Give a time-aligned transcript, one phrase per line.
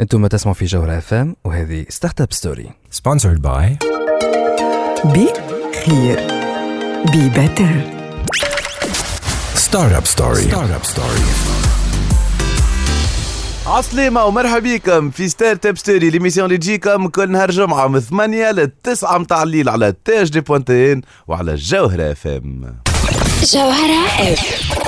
[0.00, 3.86] أنتم تسمعوا في جوهرة اف ام وهذه Startup Story Sponsored by
[5.04, 5.28] be
[5.86, 6.20] خير
[7.12, 7.94] be better
[9.54, 10.50] Startup Story.
[10.50, 11.22] Startup Story.
[13.66, 18.70] عسلامة ومرحبا بكم في Startup Story l'émission اللي تجيكم كل نهار جمعة من 8 ل
[18.82, 22.76] 9 متاع الليل على Tunisie Punkt TN وعلى الجوهرة اف ام
[23.52, 24.83] جوهرة اف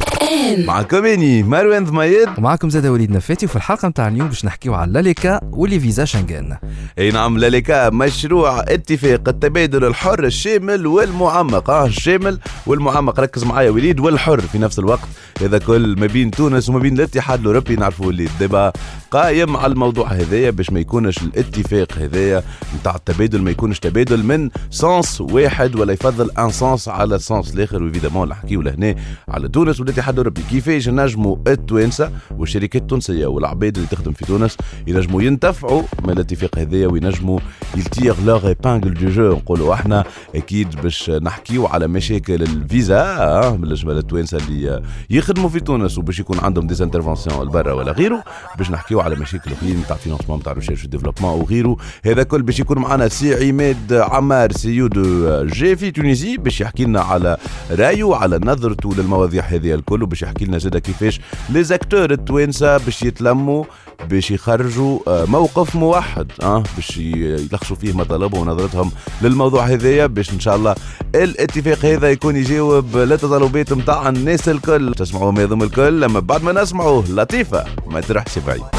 [0.67, 4.93] معكم اني مروان ضميد ومعكم زاد وليد نفاتي وفي الحلقة متاع اليوم باش نحكيو على
[4.93, 6.57] l'ALECA واللي visa Schengen
[6.99, 11.71] أي نعم l'ALECA مشروع اتفاق التبادل الحر الشامل والمعمق.
[11.71, 15.09] آه الشامل والمعمق ركز معايا وليد والحر في نفس الوقت.
[15.41, 18.73] هذا كل ما بين تونس وما بين الاتحاد الأوروبي نعرفوا اللي دابا
[19.11, 22.43] قايم على الموضوع هذايا باش ما يكونش الاتفاق هذايا
[22.81, 27.55] نتاع التبادل ما يكونش تبادل من sens واحد ولا يفضل un sens على ال sens
[27.55, 27.83] الآخر.
[27.83, 28.95] évidemment نحكيو لهنا
[29.29, 35.23] على تونس والاتحاد الاوروبي كيفاش نجموا التوانسة والشركات التونسية والعباد اللي تخدم في تونس ينجموا
[35.23, 37.41] ينتفعوا من الاتفاق هذايا وينجموا
[37.77, 43.95] يلتيغ لوغ ايبانجل دو جو نقولوا إحنا أكيد باش نحكيو على مشاكل الفيزا آه، بالنسبة
[43.95, 48.25] للتوانسه اللي آه، يخدموا في تونس وباش يكون عندهم ديزانترفونسيون لبرا ولا غيره
[48.59, 52.79] باش نحكيو على مشاكل أخرين تاع فينانسمون تاع ريشيرش وديفلوبمون وغيره هذا كل باش يكون
[52.79, 57.37] معنا سي عماد عمار سي يو دو جي في تونيزي باش يحكي لنا على
[57.71, 60.06] رأيه على نظرته للمواضيع هذه الكل.
[60.07, 63.65] وباش يحكي لنا زاده كيفاش لي زاكتور التوانسة باش يتلموا
[64.11, 68.91] باش يخرجوا آه، موقف موحد آه باش يلخصوا فيه مطالبهم ونظرتهم
[69.23, 70.75] للموضوع هذايا باش إن شاء الله
[71.15, 74.95] الاتفاق هذا يكون يجاوب للتطلبات نتاع الناس الكل.
[74.95, 78.76] تسمعوا يضم الكل لما بعد ما نسمعوا لطيفة ما تروحش بعيد.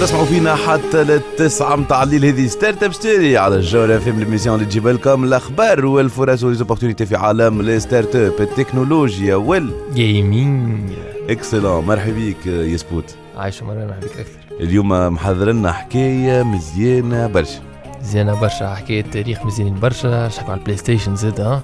[0.00, 2.24] تسمعوا فينا حتى للتسعة متاع الليل.
[2.24, 7.06] هذه Startup Story على الجوهرة في l'émission اللي تجيب لكم الأخبار والفرص و les opportunités
[7.06, 8.32] في عالم ال startup.
[8.40, 10.90] التكنولوجيا وال gaming
[11.30, 13.14] excellent مرحبا بيك يا سبوت.
[13.36, 14.60] عايشة مرة نحبك أكثر.
[14.60, 17.60] اليوم محضر لنا حكاية مزيانة برشا.
[18.02, 20.28] زينة برشا حكاية تاريخ مزيانين برشا.
[20.28, 21.62] شكوا على البلاي ستيشن زاد ها.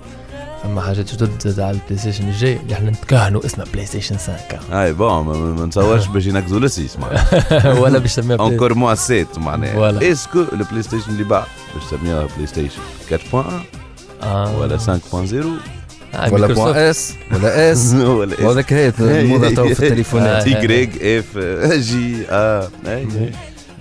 [0.64, 4.36] فما حاجات جدد على البلاي ستيشن الجاي اللي إحنا نتكهنوا اسمه بلاي ستيشن 5
[4.82, 9.26] اي بون ما- نتصورش باش ينقزوا لسيس معناها ولا باش تسميها بلاي انكور موا 7
[9.36, 10.12] معناها.
[10.12, 12.80] اسكو البلاي ستيشن اللي بعد باش تسميها بلاي ستيشن
[13.12, 13.36] 4.1
[14.22, 14.58] آه.
[14.58, 14.84] ولا 5.0
[16.14, 16.46] آه، ولا.
[16.46, 20.44] بوان اس ولا اس ولا وهذاك هي الموضة تو في التليفونات آه.
[20.44, 21.38] تيغريك اف
[21.78, 23.06] جي آه أي.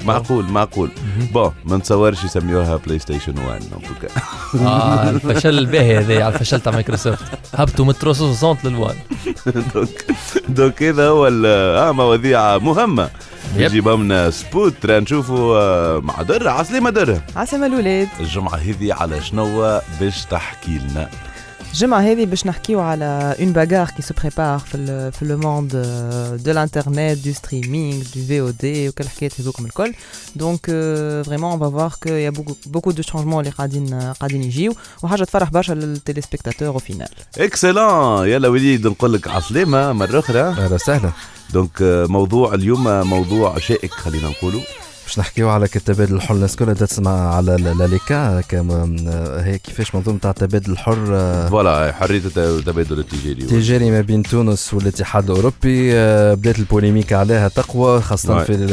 [0.06, 0.91] معقول معقول.
[1.34, 4.08] بون ما نتصورش يسميوها بلاي ستيشن 1 ان توكا
[4.66, 7.24] آه الفشل الباهي هذا على الفشل تاع مايكروسوفت.
[7.56, 8.95] هبطوا من 360 لل One.
[9.73, 10.06] donc
[10.50, 13.09] donc هذا هو آه مواضيع مهمة.
[13.56, 13.61] yep.
[13.62, 19.22] يجيبها لنا سبوت راه نشوفوا آه، مع درة عسلامة درة عسلامة الولاد الجمعة هذه على
[19.22, 21.09] شنو باش تحكي لنا؟
[21.73, 25.72] الجمعة هذه باش نحكيو على une bagarre qui se prépare في ال في le monde
[26.45, 29.94] de الانترنت de streaming de VOD وكل الحكايات هذوكم الكل
[30.35, 30.66] donc
[31.25, 32.29] vraiment on va voir qu'il y a
[32.66, 38.28] beaucoup de changements اللي قاعدين قاعدين يجيو وحاجة تفرح برشا لل téléspectateur au final excellent
[38.28, 41.11] يلا وليد نقول لك عسلامة مرة أخرى أهلا وسهلا
[41.53, 44.61] donc آه، موضوع اليوم آه، موضوع شائك خلينا نقولوا
[45.08, 46.36] باش نحكيو على التبادل الحر.
[46.36, 48.41] الناس كلها تسمع على l'ALECA.
[49.46, 53.41] هي كيفاش منظومة تاع التبادل الحر آه، voilà حرية الت- التبادل التجاري.
[53.46, 58.46] تجاري ما بين تونس والاتحاد الأوروبي آه، بدات ال polémique عليها تقوى خاصة واي.
[58.46, 58.68] في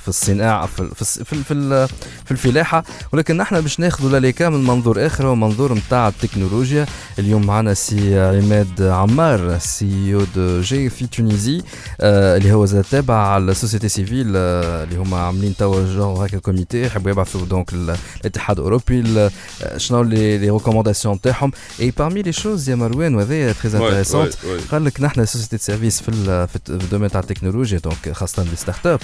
[0.00, 1.88] في- الصناعة في في في, في, ال-
[2.24, 2.84] في الفلاحة.
[3.12, 6.86] ولكن نحن باش ناخذوا l'ALECA من منظور آخر ومنظور نتاع التكنولوجيا.
[7.18, 11.62] اليوم معنا سي عماد عمار CEO de جي في Tunisie
[12.00, 16.82] آه، اللي هو تابع على ال société civile اللي هما عاملين توا جو هكا comité
[16.86, 19.30] يحبوا يبعثوا donc ال- الاتحاد الأوروبي ال-
[19.76, 21.50] شنو les, les recommandations تاعهم.
[21.80, 24.34] et parmi les choses يا مروان وهذايا très intéressantes
[24.72, 26.12] قال لك نحن société service في
[26.46, 29.00] في الدومين تاع التكنولوجيا دونك خاصة لي ستارت اب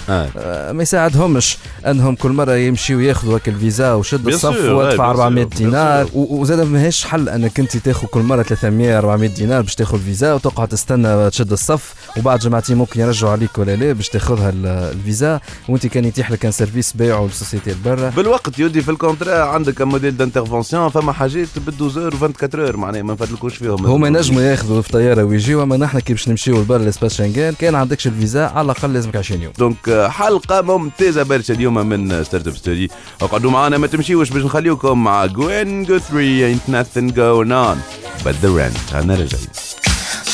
[0.75, 1.57] ما يساعدهمش
[1.87, 5.57] أنهم كل مرة يمشيوا ياخذوا هكا الفيزا وشد الصف وادفع ouais, bien 400 sûr, bien
[5.57, 10.33] دينار؟ وزاد ماهيش حل أنك أنت تاخذ كل مرة 300 400 دينار باش تاخذ الفيزا
[10.33, 15.39] وتقعد تستنى تشد الصف وبعد جمعتين ممكن يرجعوا عليك ولا لا باش تاخذها ال- الفيزا.
[15.69, 19.81] وأنت كان يتيح يتيح لك ان سيرفيس بيعه للسوسيتي برا بالوقت يودي في الكونترا عندك
[19.81, 23.85] موديل دانترفونسيون فما حاجات بالدوزور و24 اور معناها ما نفدلكوش فيهم.
[23.85, 27.75] هما ينجموا ياخذوا في طيارة ويجيو اما نحن كي باش نمشيو لبرا l'espace Schengen كان
[27.75, 29.53] عندكش الفيزا على الأقل لازمك 20 يوم.
[29.59, 32.87] donc حلقة ممتازة برشا اليوم من Startup Story
[33.21, 37.77] اقعدوا معنا ما تمشيوش باش نخليوكم مع جوين جو 3 ain't nothing going on.
[38.25, 39.47] But the rent أنا رجعي.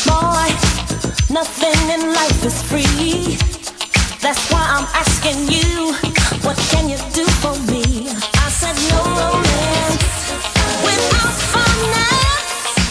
[0.06, 0.52] Boy,
[1.38, 3.59] nothing in life is free.
[4.22, 5.94] That's why I'm asking you,
[6.44, 8.10] what can you do for me?
[8.10, 9.79] I said no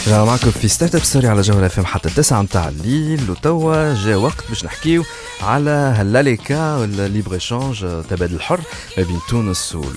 [0.09, 3.31] رجعنا معكم في Startup Story على جوهر FM حتى التسعة متاع الليل.
[3.31, 5.05] وتوا جا وقت باش نحكيو
[5.43, 8.61] على هال ALECA وال libre-échange تبادل الحر
[8.99, 9.97] ما بين تونس وال...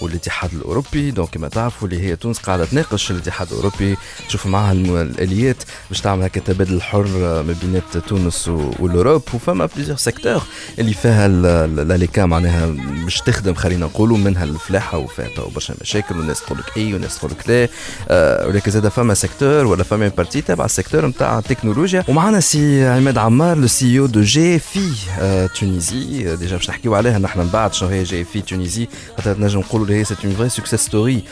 [0.00, 1.10] والاتحاد الأوروبي.
[1.10, 3.96] donc كما تعرفوا اللي هي تونس قاعدة تناقش الاتحاد الأوروبي.
[4.28, 9.22] تشوف معها الاليات باش تعمل هكا تبادل الحر ما بين تونس والأوروب.
[9.34, 10.42] وفما plusieurs secteurs
[10.78, 12.66] اللي فيها ال- ال- ال ALECA معناها
[13.06, 17.30] مش تخدم خلينا نقولوا منها الفلاحة وفيها برشا مشاكل والناس تقول لك إي والناس تقول
[17.30, 17.68] لك لا.
[18.08, 22.86] آه، ولكن زاد فما secteur ولا فما partie تبع ال secteur نتاع التكنولوجيا ومعنا سي
[22.86, 24.80] عماد عمار le CEO de جي في
[25.20, 28.88] آه، Tunisie آه، déjà باش نحكيو عليها نحن من بعد شنو هي جي في Tunisie
[29.16, 31.22] خاطر نجم نقولوا هي c'est une vraie success story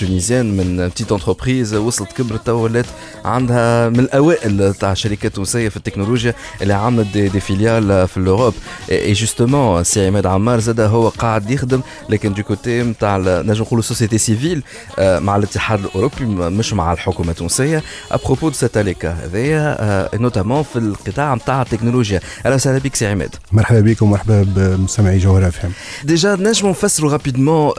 [0.00, 2.86] tunisienne من petite entreprise وصلت كبرت ولات
[3.24, 8.54] عندها من الأوائل تاع شركات تونسيه في التكنولوجيا اللي عملت des, des filiales في الأوروب.
[8.90, 13.82] et justement سي عماد عمار زاد هو قاعد يخدم لكن de côté نتاع نجم نقولوا
[13.82, 14.62] société civile
[14.98, 20.78] مع الاتحاد الأوروبي مش مع الحكومة التونسيه à propos de cette ALECA هذايا notamment في
[20.78, 22.20] القطاع نتاع التكنولوجيا.
[22.46, 23.34] أهلا وسهلا بك سي عماد.
[23.52, 25.72] مرحبا بكم ومرحبا بمستمعي جوهر FM.
[26.04, 27.72] déjà نجموا نفسروا rapidement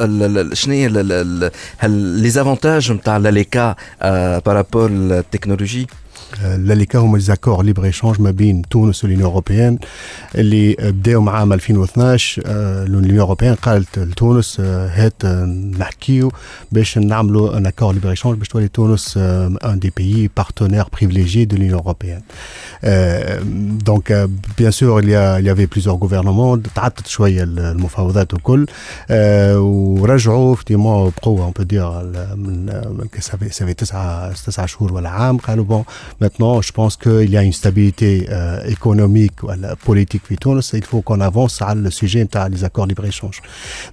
[0.53, 0.87] شنو هي
[1.87, 3.75] les avantages نتاع l'ALECA
[4.45, 5.87] par rapport للتكنولوجي
[6.43, 9.77] l'ALECA هما accords libre-échange ما بين تونس وال Union européenne
[10.35, 15.45] اللي بداوا مع عام 2012 آه، ال Union européenne قالت لتونس آه، هات آه،
[15.79, 16.31] نحكيو
[16.71, 21.73] باش نعملوا un accord libre-échange باش تولي تونس un des pays partenaires privilégiés de l'Union
[21.79, 22.21] européenne
[23.85, 28.65] donc bien sûr il y a- il y avait plusieurs gouvernements تعطت شوية المفاوضات وكل
[29.09, 31.89] آه، ورجعوا effectivement بقوه on peut dire
[32.35, 35.83] من سافي تسعه تسعة شهور ولا عام قالوا bon
[36.20, 39.48] Maintenant, je pense qu'il y a une stabilité euh, économique ou
[39.86, 40.74] politique في تونس.
[40.74, 43.40] Il faut qu'on avance على le sujet نتاع les accords libre-échange.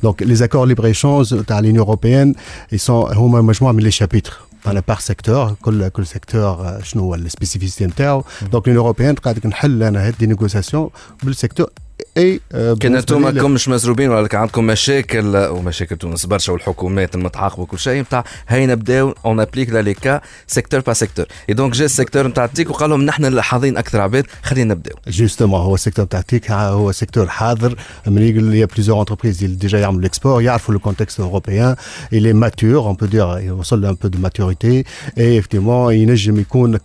[0.04, 2.34] Donc, les accords libre-échange نتاع l'Union européenne,
[2.72, 4.50] ils sont هما مجموعة من les chapitres.
[4.66, 9.84] على بار سيكتور كل كل سيكتور شنو هو السبيسيفيسيتي نتاعو دونك لون اوروبيان قاعد نحل
[9.84, 10.90] انا هاد دي نيغوسياسيون
[11.24, 11.70] بالسيكتور
[12.19, 12.41] أي
[12.81, 17.79] كان أنتم ماكم مش مزروبين ولا كان عندكم مشاكل ومشاكل تونس برشا والحكومات المتعاقبة وكل
[17.79, 22.45] شيء نتاع هاي نبداو on applique l'ALECA secteur par secteur et donc جا السيكتور نتاع
[22.45, 24.97] ال tech وقال لهم نحن اللي حاضرين أكثر عباد خلينا نبداو.
[25.09, 27.77] justement هو ال secteur تاع ال tech هو secteur حاضر.
[28.07, 31.77] من يقول لي plusieurs entreprises اللي déjà يعملوا ال export يعرفوا le contexte européen
[32.13, 34.85] est mature on peut dire يوصل un peu de maturité.
[35.17, 36.79] Et effectivement ينجم يكون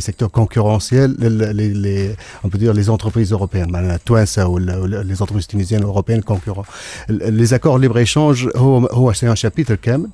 [0.00, 3.70] secteurs concurrentiels les, les, les, on peut dire les entreprises européennes.
[3.70, 6.66] معناها توانسة ولا les entreprises tunisiennes européennes concurrents.
[7.10, 10.08] Les accords libre échange هو هو c'est un chapitre كامل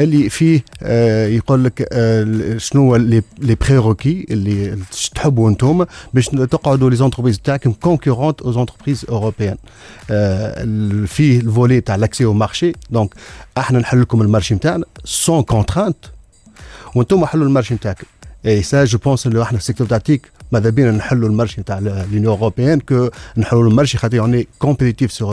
[0.00, 4.78] اللي فيه آه يقول لك آه شنو هو les, les prérequis اللي
[5.14, 5.84] تحبوا أنتم
[6.14, 9.58] باش تقعدوا les entreprises تاعكم concurrentes aux entreprises européennes.
[10.10, 10.64] آه
[11.06, 13.14] فيه ال volet تاع l'accès au marché donc
[13.58, 15.96] إحنا نحل لكم ال marché نتاعنا sans contrainte
[16.94, 18.06] وأنتم حلوا ال marché نتاعكم
[18.46, 21.33] et ça je pense اللي إحنا في ال secteur تاع tech ماذا بينا نحلوا ال
[21.33, 24.46] marché نتاع l'Union européenne que نحلوا ال marché خاطر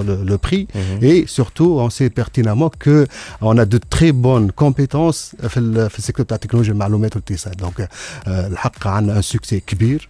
[0.04, 0.68] le, le prix.
[0.74, 1.04] Mm -hmm.
[1.04, 3.08] et surtout on sait pertinemment que
[3.42, 7.90] on a de très bonnes compétences في في ال secteur تاع تكنولوجيا المعلومات والاتصال donc
[8.28, 10.10] الحق عندنا un succès كبير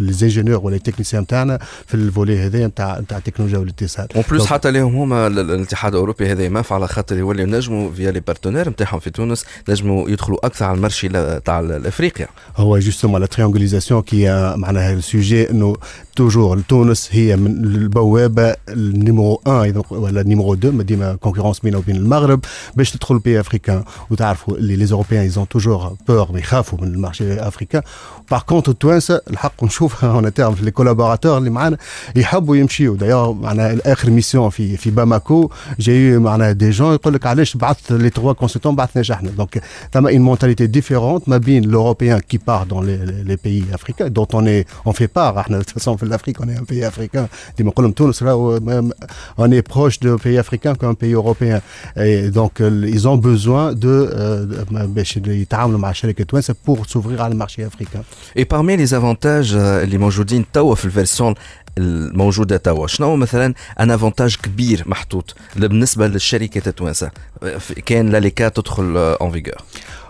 [0.00, 4.46] les ingénieurs ولا techniciens نتاعنا في ال volet هذا نتاع نتاع التكنولوجيا والاتصال en plus
[4.46, 9.00] حتى لهم هما الاتحاد الأوروبي هذا ما على خاطر يولي نجموا فيا les partenaires نتاعهم
[9.00, 11.08] في تونس نجموا يدخلوا أكثر على ال marché
[11.40, 15.76] تاع افريقيا هو جوستومون لا تريانغوليزاسيون كي معناها السوجي إنه
[16.16, 22.40] توجور تونس هي من البوابه النيميرو 1 ولا النيميرو 2 ديما كونكورونس بيننا وبين المغرب
[22.76, 27.82] باش تدخل بي افريكان وتعرفوا اللي لي اوروبيان ايزون توجور بور يخافوا من المارشي افريكان
[28.30, 31.76] باغ كونتر التوانسه الحق نشوفها اون تيرم في لي كولابوراتور اللي معانا
[32.16, 32.96] يحبوا يمشيوا.
[32.96, 37.92] دايوغ معناها اخر ميسيون في في باماكو جاي معناها دي جون يقول لك علاش بعث
[37.92, 39.30] لي تروا كونسلتون بعثناش إحنا.
[39.30, 44.09] دونك ثما اون مونتاليتي ديفيرونت ما بين لوروبيان كي بار دون لي بيي افريكان africains
[44.09, 46.65] dont on est on fait part احنا de toute façon في l'Afrique on est un
[46.65, 47.25] pays africain
[47.57, 48.93] ديما نقول لهم تونس راهو même-
[49.39, 51.61] on est proche de pays africains qu'un pays européen
[51.97, 57.19] et donc euh, ils ont besoin de euh, باش يتعاملوا مع شركه توانسه pour s'ouvrir
[57.21, 58.01] على المارشي africain
[58.37, 61.33] اي parmi les avantages آه، اللي موجودين توا في الفيرسيون
[61.77, 67.11] الموجوده توا شنو هو مثلا ان افونتاج كبير محطوط بالنسبه للشركات التوانسه
[67.43, 69.55] آه، في- كان لا ليكا تدخل اون فيغور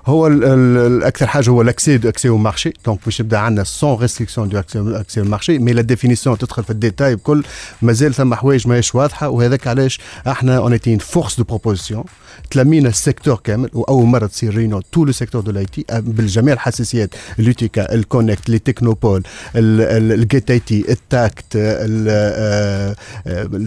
[0.06, 3.64] هو ال- ال- الأكثر حاجة هو l'accès de accès au marché donc باش يبدا عندنا
[3.64, 7.44] sans restriction de accès au marché mais la définition تدخل في ال détail بكل.
[7.82, 9.28] مازال ثم حوايج ماهيش واضحة.
[9.28, 12.04] وهذاك علاش إحنا on était force de proposition
[12.50, 13.70] تلمينا ال secteur كامل.
[13.72, 17.10] وأول مرة تصير réunion tout le secteur de l'IT بالجميع الحساسيات.
[17.38, 19.22] ال UTICA ال CONECT les technopôles
[19.54, 21.58] ال Get IT ال TACT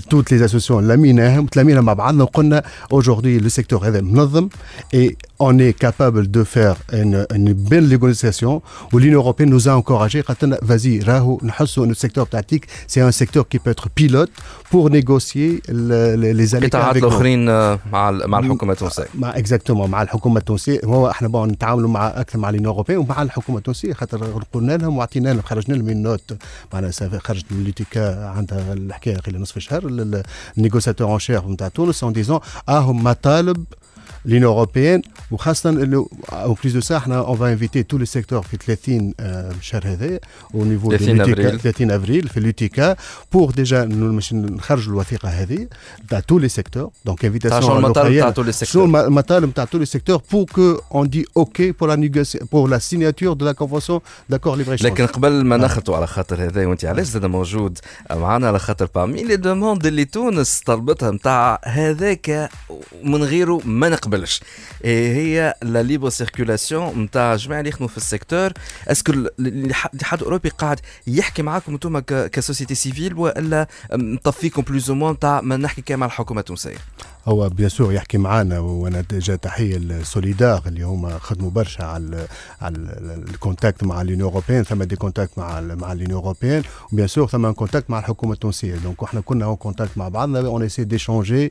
[0.10, 1.46] toutes les associations لميناهم.
[1.46, 2.24] تلمينا مع بعضنا.
[2.24, 2.64] وقلنا
[2.94, 4.50] aujourd'hui le secteur هذا منظم.
[4.96, 8.54] Et on est capable de faire une, une belle négociation
[8.94, 12.40] où l'Union européenne nous a encouragé قالت لنا vas-y راهو نحسوا ان ال secteur تاع
[12.42, 14.32] TIC c'est un secteur qui peut être pilote
[14.72, 17.08] pour négocier le- le- les allées القطاعات avec nous.
[17.08, 21.50] الاخرين آه، مع ال- مع الحكومة التونسيه مع exactement مع الحكومة التونسيه هو إحنا bon
[21.50, 25.76] نتعاملوا مع أكثر مع l'Union européenne ومع الحكومة التونسيه خاطر قلنا لهم وعطينا لهم خرجنا
[25.76, 26.38] لهم ال note
[26.74, 29.82] معناها سا- خرجت من ليتيكا عندها الحكاية قبل نصف شهر
[30.58, 33.64] النيغوسياتور اون شير نتاع تونس اون ديزون اهم مطالب
[34.28, 35.02] l'Union européenne
[35.32, 39.14] وخاصة اللي au plus de ça إحنا on va inviter tous les secteurs في 30
[39.20, 40.20] آه، شهر هذا
[40.54, 41.60] au niveau de 30 l'UTK أبريل.
[41.60, 42.96] 30 افريل في لوتيكا
[43.34, 45.68] بور ديجا باش نخرجوا الوثيقه هذه
[46.10, 48.20] تاع les secteurs donc تاع invitation شنو المطالب.
[48.20, 51.88] تاع تو لي شنو سيكتور الم- المطالب تاع secteurs pour que on dit OK pour
[51.88, 54.02] la négoci- pour la signature de la convention
[54.34, 57.80] d'accord libre échange لكن قبل ما نخطوا على خاطر هذا وانت علاش زاد موجود
[58.12, 62.50] معنا على خاطر parmi les demandes اللي تونس طلبتها نتاع هذاك
[63.04, 64.13] من غيره ما نقبلش
[64.84, 68.52] إيه هي la libre circulation نتاع جميع اللي يخدموا في ال secteur.
[68.88, 74.90] est-ce que ال- الاتحاد الأوروبي قاعد يحكي معاكم أنتم ك société civile ولا مطفيكم plus
[74.90, 76.78] ou moins نتاع ما نحكي كان مع الحكومة التونسية؟
[77.28, 82.28] هو bien sûr يحكي معانا وأنا déjà تحية ل Solidar اللي هما خدموا برشا على
[82.62, 86.20] على ال- ال contact مع ال Union européenne ثم des contacts مع مع ال Union
[86.20, 86.64] européenne
[86.94, 88.76] و bien sûr ثم contact مع الحكومة التونسية.
[88.76, 91.50] donc إحنا كنا en contact مع بعضنا on essaie d'échanger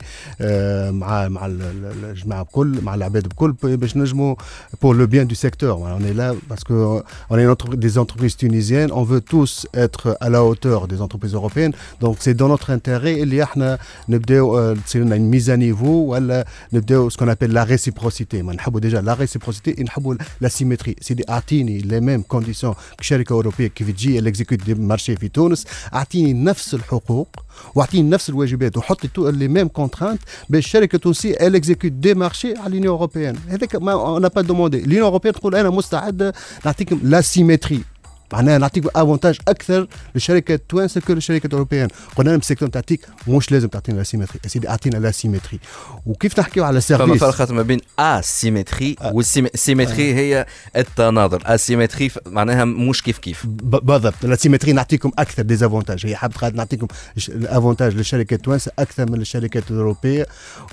[0.91, 4.35] مع مع ال- ال- الجماعة بكل مع العباد بكل باش نجموا
[4.83, 9.67] on est là parce que on est une entreprise- des entreprises tunisiennes, on veut tous
[9.85, 11.73] être à la hauteur des entreprises européennes.
[12.01, 13.21] Donc c'est dans notre intérêt.
[13.23, 13.77] اللي إحنا
[14.09, 18.41] نبداو آه، تصير لنا à niveau ولا نبداو ce qu'on appelle la réciprocité.
[18.41, 20.95] ما نحبوا déjà la réciprocité نحبوا la symétrie.
[21.01, 25.65] سيدي اعطيني les mêmes conditions كشركه اوروبيه كيف تجي ال exécute des marchés في تونس
[25.93, 27.27] اعطيني نفس الحقوق
[27.75, 32.57] واعطيني نفس الواجبات وحطي tous les mêmes contraintes باش الشركة التونسيه elle exécute des marchés
[32.57, 33.37] على l'Union européenne.
[33.49, 34.81] هذاك ما on n'a pas demandé.
[34.81, 36.33] l'Union européenne تقول أنا مستعده
[36.65, 37.92] نعطيكم l'asymétrie
[38.33, 43.05] معناها نعطيكم avantages أكثر للشركه التوانسه كل الشركات الاوروبيين قلنا لهم ال secteur تاع TIC
[43.27, 45.59] مش لازم تعطينا l'asymétrie يا سيدي اعطينا la symétrie
[46.05, 52.65] وكيف نحكيو على فما services فرق ما بين asymétrie وال symétrie هي التناظر asymétrie معناها
[52.65, 56.87] مش كيف كيف بالضبط l'asymétrie نعطيكم أكثر des avantages هي حابه نعطيكم
[57.29, 60.25] ال avantages للشركات التوانسه أكثر من الشركات الاوروبيه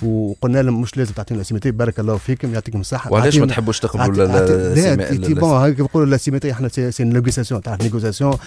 [0.03, 4.25] وقلنا لهم مش لازم تعطينا l'asymétrie بارك الله فيكم يعطيكم الصحه وعلاش ما تحبوش تقبلوا
[4.27, 7.03] la- تي- bon هكا بقولوا l'asymétrie إحنا سي
[7.51, 8.37] négociation تعرف négociation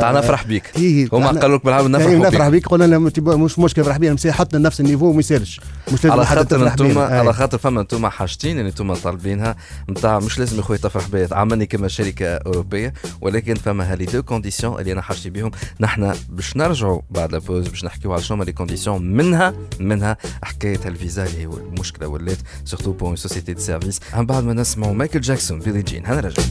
[0.00, 0.70] تاع نفرح بيك.
[0.76, 2.50] إيه، هما تعال- قالوا لك يعني نفرحوا نفرح بيك.
[2.50, 2.68] بيك.
[2.68, 5.60] قلنا لهم bon مش مشكل نفرح mais حطنا نفس ال niveau وما يسالش
[5.92, 6.98] مش لازم على خاطر أنتم.
[6.98, 7.32] على.
[7.32, 9.56] خاطر فما أنتم حاجتين اللي أنتم طالبينها.
[9.90, 11.28] نتاع مش لازم يا خويا تفرح بيا.
[11.32, 16.12] عملني كما شركة أوروبية ولكن فما ها les deux conditions اللي أنا حاجتي بهم نحن
[16.28, 20.80] باش نرجعوا بعد la pause باش نحكيو على شنو هما les conditions منها منها حكاية
[20.86, 25.20] الفيزا اللي هو المشكلة ولات surtout pour sociétés de services من بعد ما نسمعوا مايكل
[25.20, 26.42] جاكسون بيلي جين هنرجع.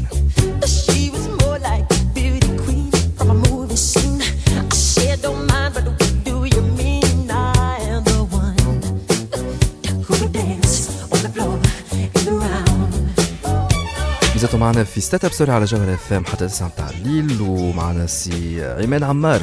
[0.66, 2.09] She was more like like
[14.50, 18.66] مازالتوا معنا في Startup Story على جوهر اف ام حتى 9 متاع الليل ومعنا سي
[18.84, 19.42] عماد عمار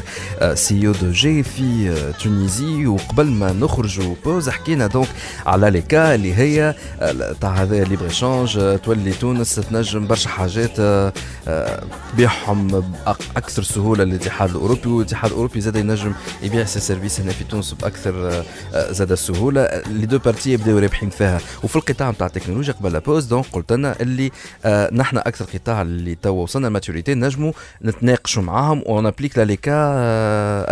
[0.53, 5.07] CEO de جي في آه، Tunisie وقبل ما نخرجوا pause حكينا donc
[5.45, 11.13] على l'ALECA اللي هي آه، تاع هذا libre échange تولي تونس تنجم برشا حاجات آه،
[11.47, 11.83] آه،
[12.13, 17.43] تبيعهم بأك- أكثر سهولة للاتحاد الأوروبي والاتحاد الأوروبي زاد ينجم يبيع ses services هنا في
[17.43, 21.39] تونس بأكثر آه، آه، زاد السهوله les deux parties يبداو رابحين فيها.
[21.63, 24.31] وفي القطاع نتاع التكنولوجيا قبل pause donc قلت لنا اللي
[24.65, 27.51] آه، نحن أكثر قطاع اللي توا وصلنا maturité نجموا
[27.85, 29.73] نتناقشوا معاهم on applique l'ALECA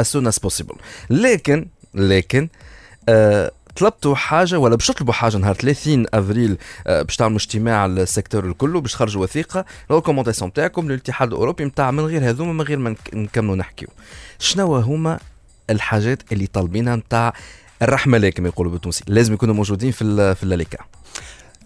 [0.02, 0.76] as soon as possible
[1.10, 2.48] لكن لكن
[3.10, 7.93] آه، طلبتوا حاجة ولا باش تطلبوا حاجة نهار 30 أفريل آه، باش تعملوا اجتماع ال
[7.93, 12.62] secteur الكل باش تخرجوا وثيقة ال recommandations تاعكم للاتحاد الأوروبي نتاع من غير هذوما من
[12.62, 13.88] غير ما نك- نكملوا نحكيو.
[14.40, 15.20] شنو هما
[15.70, 17.34] الحاجات اللي طالبينها نتاع
[17.82, 20.78] الرحمة لك كما يقولوا بالتونسي؟ لازم يكونوا موجودين في في ال ALECA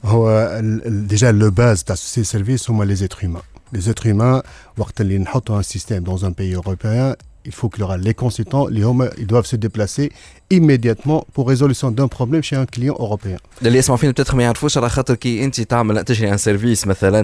[0.05, 0.29] هو
[0.59, 4.05] ال- ال- déjà le base تاع ال sociétés services هما les êtres humains les êtres
[4.05, 4.43] humains
[4.77, 7.15] وقت اللي نحطوا un système dans un pays européen
[7.45, 10.11] il faut qu'il y aura les consultants اللي هما ils doivent se déplacer
[10.51, 13.37] immédiatement pour résolution d'un problème chez un client européen.
[13.61, 17.19] اللي يسمعوا فينا بتاتخ ما يعرفوش على خاطر كي انت تعمل تشري ان سيرفيس مثلا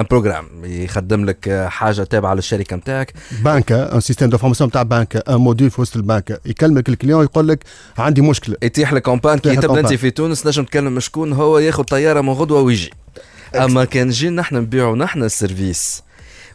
[0.00, 3.12] ان بروجرام يخدم لك آه، حاجة تابعه للشركه نتاعك
[3.44, 7.64] بنكة ان سيستم دانفورماسيون تاع بنكة ان موديل في وسط البنكة يكلمك الكليون يقول لك
[7.98, 9.96] عندي مشكلة يتيح لك كومبان كي يتيح لك تبدا انت كومبان.
[9.96, 12.90] في تونس نجم تكلم شكون هو ياخذ طياره من غدوه ويجي
[13.54, 16.02] اما كان جي نحن نبيعوا نحن السيرفيس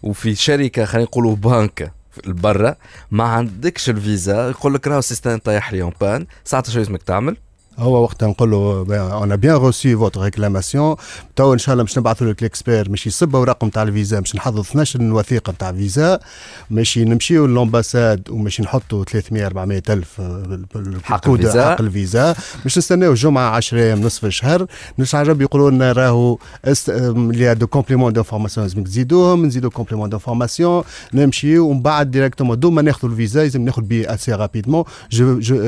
[0.03, 2.75] وفي شركه خلينا نقولوا بنك برا
[3.11, 7.03] ما عندكش الفيزا يقول لك راهو السيستم طايح، il est en panne ساعتها شو لازمك
[7.03, 7.37] تعمل؟
[7.79, 10.95] هو وقتها نقول له on a bien reçu votre réclamation
[11.35, 14.35] تو إن شاء الله باش نبعثوا لك ال expert باش يصب اوراق نتاع الفيزا باش
[14.35, 16.19] نحضر 12 وثيقة نتاع فيزا
[16.69, 20.21] ماشي نمشيو لل ambassade وماشي نحطوا 300 400 ألف
[21.03, 21.71] حق الفيزا.
[21.71, 22.35] حق الفيزا.
[22.63, 24.65] باش نستناو جمعة 10 أيام نصف الشهر
[24.99, 26.37] نش عجب يقولوا لنا راهو.
[26.89, 30.83] اللي دو كومبليمون دانفورماسيون لازم تزيدوهم نزيدوا كومبليمون دانفورماسيون
[31.13, 34.83] نمشيو ومن بعد ديريكتومون دوما ناخذوا الفيزا لازم ناخذ بي اسي رابيدمون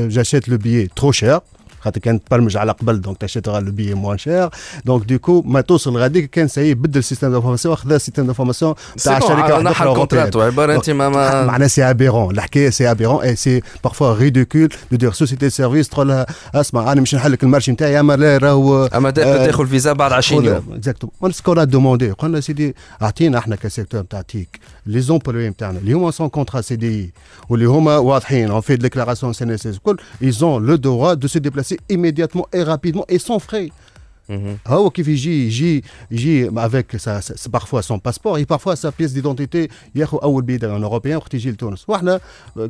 [0.10, 1.40] جاشيت لو بيي ترو شير
[1.82, 4.50] خاطر كان تبرمج على قبل دونك تاشيتغا لو بيي موان شير.
[4.86, 8.74] دونك دوكو ما توصل غاديك كان سي بدل السيستم دانفورماسيون خذا السيستم دانفورماسيون
[9.04, 10.52] تاع سي بون، شركه واحدة نحى أخرى الكونترات أوروبية.
[10.52, 14.98] عبارة أنت ما ما معناها سي ابيرون الحكاية سي ابيرون اي سي بارفوا ريديكول دو
[14.98, 18.86] دير سوسيتي سيرفيس تقول لها اسمع أنا مش نحل لك المارشي نتاعي أما لا راهو
[18.86, 20.64] أما تبدا تاخذ الفيزا بعد 20 يوم.
[20.72, 25.80] اكزاكتومون اون سكون ا دوموندي قلنا سيدي أعطينا إحنا كسيكتور نتاع تيك لي زومبلوي نتاعنا
[25.80, 27.14] اللي هما سون كونترا سي دي
[27.50, 31.28] واللي هما واضحين اون في ديكلاراسيون سي إن إس الكل ils ont le droit de
[31.28, 33.72] se déplacer immédiatement et rapidement et sans frais.
[34.30, 34.58] مهم.
[34.68, 39.12] هو كيف يجي يجي يجي افيك سا سا- بارفوا سون باسبور اي بارفوا سا بيس
[39.12, 42.20] ديدونتيتي ياخذ اول بيد ان اوروبيان وقت يجي لتونس وإحنا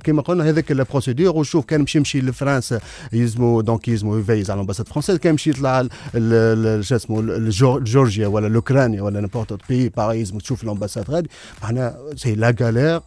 [0.03, 2.79] كما قلنا هذاك لا بروسيدور وشوف كان مشي يمشي لفرنسا
[3.13, 7.20] يلزمو دونك يلزمو يفيز على الامباساد فرونسيز كان مشي يطلع ل- ل- ل- شو اسمه
[7.20, 11.29] الجور- جورجيا ولا الاوكرانيا ولا نيمبورت بي باغي يلزمو تشوف الامباساد غادي
[11.63, 13.01] معناها سي لا galère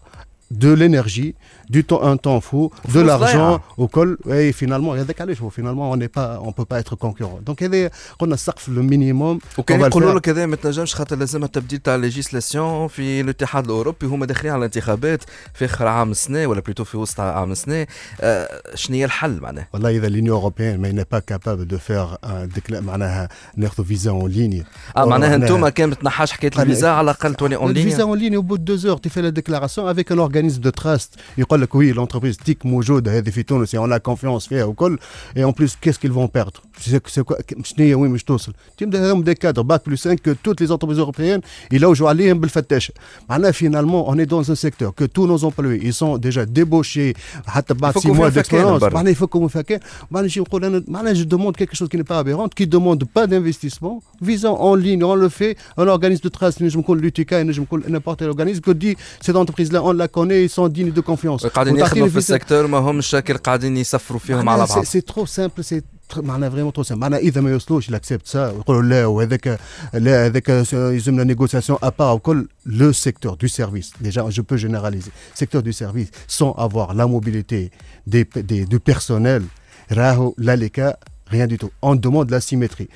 [0.65, 1.33] de l'énergie,
[1.71, 3.61] du temps, un temps fou, de فلوس l'argent, ضايعة.
[3.78, 6.97] au col, et finalement, هذاك علاش هو finalement on n'est pas, on peut pas être
[6.97, 7.40] concurrent.
[7.50, 10.16] Donc هذا قلنا السقف le minimum وكان on va le يقولوا faire.
[10.16, 14.59] لك هذا ما تنجمش خاطر لازم تبديل تاع ليجيسلاسيون في الاتحاد الأوروبي هما داخلين على
[14.59, 15.23] الانتخابات
[15.54, 17.87] في آخر عام السنة ولا plutôt في وسط عام السنة
[18.20, 22.18] آه شنو هي الحل معناه؟ والله إذا l'Union européenne mais n'est pas capable de faire
[22.24, 24.64] un décla- معناها ناخذ فيزا en ligne
[24.96, 27.96] آه معناها معناها- أنتم كان ما تنحاش حكاية قال- الفيزا على الأقل تولي اون الفيزا
[27.96, 30.61] لين اون ليني au bout de deux heures tu fais la déclaration avec un organisme
[30.61, 31.11] de trust
[31.55, 34.99] يقول لك oui l'entreprise TIC موجوده هذه في تونس et on a confiance فيها وكل
[35.37, 38.53] et en plus qu'est-ce qu'ils vont perdre c'est c'est quoi شنو هي وين باش توصل
[38.79, 41.40] تبدا هذوم des cadres bac plus 5 que toutes les entreprises européennes
[41.73, 42.95] يلوجوا عليهم بالفتاشه
[43.31, 47.12] معناها finalement on est dans un secteur que tous nos employés ils sont déjà débauchés
[47.47, 48.95] حتى بعد 6 يفكوا mois فيها فكان d'expérience برا.
[48.95, 52.11] معناها يفكوا من فكان معناها نجي نقول أنا معناها je demande quelque chose qui n'est
[52.14, 56.29] pas aberrant qui demande pas d'investissement visa en ligne on le fait un organisme de
[56.29, 59.93] trust نجم يكون l'UTK نجم يكون n'importe quel organisme que dit cette entreprise là on
[59.93, 62.35] la connaît ils sont dignes de confiance قاعدين وتعطيني يخدموا في فيزا.
[62.37, 65.83] ال secteur ما همش كل قاعدين يسفروا فيهم على معناها بعض سي ترو سامبل سي
[66.16, 69.59] معناها فريمون ترو سامبل معناها اذا ما يوصلوش l'acceptent ça ويقولوا لا وهذاك
[69.94, 75.61] لا هذاك يلزمنا نيغوسياسيون ابار وكل لو سيكتور دو سيرفيس ديجا جو بو جينيراليزي سيكتور
[75.61, 77.70] دو سيرفيس سون افوار لا موبيليتي
[78.07, 79.44] دي دي دو بيرسونيل
[79.92, 80.96] راهو لا لي كا
[81.37, 81.70] rien du tout.
[81.83, 82.88] On demande la symétrie.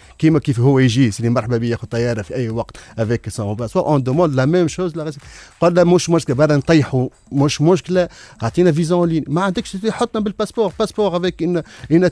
[1.11, 4.68] سيدي مرحبا بيا ياخذ طياره في اي وقت افيك سون باسبور اون دوموند لا ميم
[4.68, 5.12] شوز لا
[5.61, 8.09] قال لا مش مشكله بعد نطيحوا مش مشكله
[8.42, 12.05] اعطينا فيزا اون لين ما عندكش حطنا بالباسبور باسبور افيك ان ان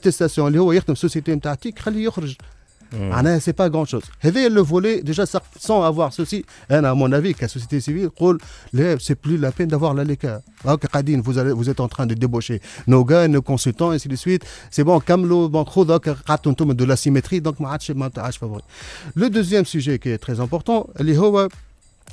[0.49, 2.35] اللي هو يخدم سوسيتي نتاع تيك خليه يخرج
[2.93, 5.25] معناها سي با غران شوز هذا لو فولي ديجا
[5.59, 8.41] سون افوار سوسي أنا مون افي كسوسيتي سيفيل نقول
[8.73, 11.89] لا سي بلو لا بين دافوار لا ليكا هاكا قاعدين vous allez- vous êtes en
[11.89, 14.43] train de débaucher nos gars nos consultants ainsi de suite.
[14.71, 18.11] C'est bon كملوا bon خذ هاكا قعدتوا أنتم de la symétrie donc ما عادش ما
[18.17, 18.63] عادش فافوري
[19.19, 21.49] le deuxième sujet qui est très important اللي هو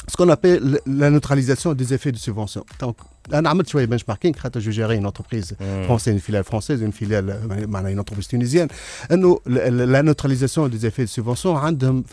[0.07, 2.65] ce qu'on appelle la neutralisation des effets de subvention.
[2.79, 2.97] Donc,
[3.31, 5.83] un armement de benchmarking, quand je gérais une entreprise hmm.
[5.85, 8.67] française, une filiale française, une filiale, euh, une entreprise tunisienne,
[9.11, 11.55] euh, la neutralisation des effets de subvention,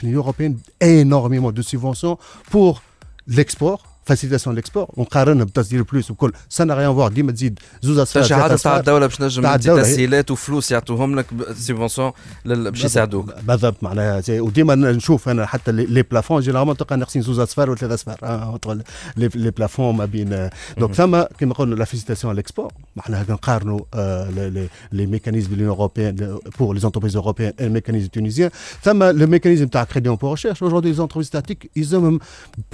[0.02, 2.16] l'Union européenne énormément de subventions
[2.50, 2.82] pour
[3.26, 8.22] l'export فاسيليتاسيون ليكسبور ونقارنها بتصدير بلوس وكل سا نا ريان فوار ديما تزيد زوز اصفار
[8.22, 8.80] تشجيعات ثلاث نتاع أصفار.
[8.80, 11.26] الدولة باش نجم نتاع انت الدولة هي- تسهيلات وفلوس يعطوهم لك
[11.58, 12.12] سيبونسيون
[12.44, 17.22] باش يساعدوك بالضبط معناها زي- وديما نشوف أنا حتى لي لي بلافون جينيرالمون تلقى ناقصين
[17.22, 18.70] زوز اصفار وثلاث اصفار آه، entre
[19.16, 24.30] لي لي بلافون ما بين دونك ثم كما قلنا لا فيسيتاسيون ليكسبور معناها نقارنوا آه،
[24.30, 26.16] لي- لي- لي ميكانيزم de l'Union européenne
[26.58, 28.50] pour les entreprises européennes et le mécanisme tunisien.
[28.84, 30.62] ثم le mécanisme تاع crédit pour recherche.
[30.62, 32.18] Aujourd'hui les entreprises statiques ils ont même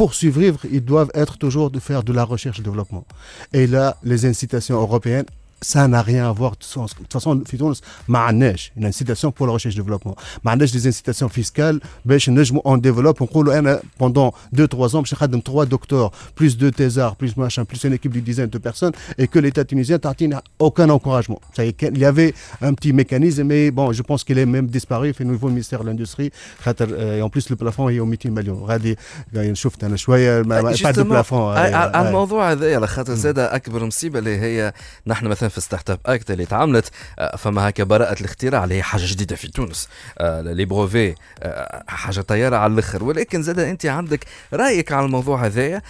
[0.01, 3.05] pour survivre ils doivent être toujours de faire de la recherche et développement.
[3.53, 5.27] Et là les incitations européennes
[5.74, 6.90] ça n'a rien à voir de sens.
[6.96, 10.16] De toute façon, في تونس ما عندناش une incitation pour la recherche et développement.
[10.44, 14.96] ما عندناش des incitations fiscales باش نجموا on développe ونقولوا انا pendant 2 3 ans
[14.98, 16.12] باش نخدم 3 docteurs
[16.42, 19.64] plus 2 thésards plus machin plus une équipe de dizaines de personnes et que l'état
[19.64, 21.40] tunisien تعطينا aucun encouragement.
[21.58, 24.46] Ça y est, il y avait un petit mécanisme mais bon, je pense qu'il est
[24.56, 26.32] même disparu في niveau ministère de l'industrie
[26.64, 28.98] خاطر euh, et en plus le plafond est au 200 مليون غادي
[29.36, 31.34] غادي شفت انا شويه ما- ما- pas de Justement, plafond.
[31.34, 32.08] على أي- على أي.
[32.08, 34.74] الموضوع هذا على خاطر زاد اكبر مصيبه اللي هي
[35.08, 38.83] نحن مثلا في ستارت اب اكت اللي تعاملت آه، فما هكا براءة الاختراع اللي هي
[38.83, 39.89] حاجة جديدة في تونس.
[40.19, 43.05] آه، les brevets آه، حاجة طيارة على الآخر.
[43.05, 45.83] ولكن زاد أنت عندك رأيك على الموضوع هذايا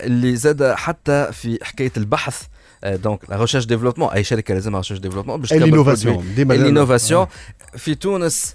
[0.00, 2.42] اللي زاد حتى في حكاية البحث
[2.84, 5.64] donc la recherche développement أي شركة لازمها recherche développement باش تكبر
[6.20, 6.24] produit.
[6.36, 7.26] ديما- ال innovation
[7.76, 8.54] في تونس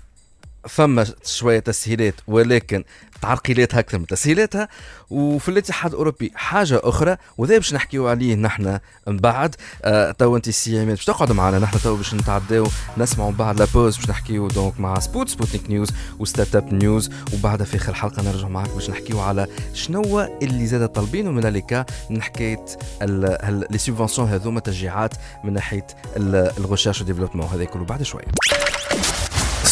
[0.67, 2.83] فما شوية تسهيلات ولكن
[3.21, 4.67] تعرقيلاتها أكثر من تسهيلاتها.
[5.09, 9.55] وفي الاتحاد الأوروبي حاجة أخرى وذا باش نحكيو عليه نحن من بعد.
[9.83, 12.67] آه تو انت عماد باش تقعد معنا نحن تو باش نتعداو
[12.97, 17.09] نسمعوا من بعد la pause باش نحكيو donc مع Spout Sputnik News و Startup News.
[17.33, 21.85] وبعدها في آخر الحلقة نرجع معك باش نحكيو على شنو اللي زاد طالبينه من اليكا
[22.09, 22.65] من حكاية
[23.01, 28.25] les subventions هذوما تشجيعات من ناحية ال recherche و développement هذا كله بعد شوية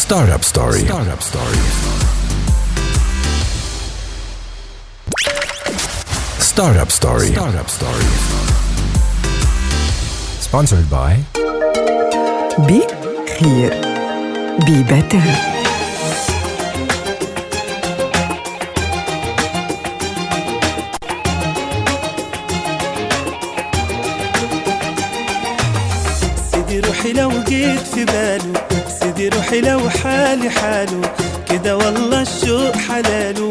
[0.08, 0.80] Startup Story.
[0.86, 1.58] Startup Story.
[6.39, 7.32] Startup Story.
[7.34, 8.08] Startup Story.
[10.39, 11.13] Sponsored by
[12.67, 12.82] بي
[13.39, 13.74] خير
[14.65, 15.20] بي بتر
[26.52, 28.66] سيدي روحي لو جيت في باله
[29.17, 31.01] سيدي روحي لو حالي حاله.
[31.49, 33.45] كده والله الشوق حلاله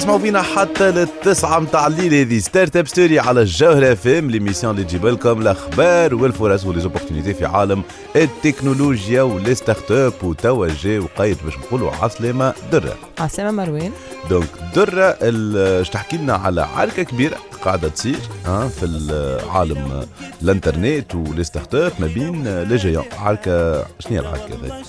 [0.00, 2.14] تسمعوا فينا حتى للتسعة متاع الليل.
[2.14, 6.83] هذه Startup Story على الجوهرة اف ام l'émission اللي تجيب لكم الاخبار والفرص و les
[6.83, 7.82] opportunités في عالم
[8.16, 12.94] التكنولوجيا و les startups وتوا جا وقيد باش نقولوا عسلامة درة.
[13.18, 13.90] عسلامة مروان.
[14.30, 20.06] donc درة ال- اش تحكي لنا على عركة كبيرة قاعدة تصير في العالم
[20.42, 24.82] الانترنت و les startups ما بين les géants عركة شنو هي العركة هذه؟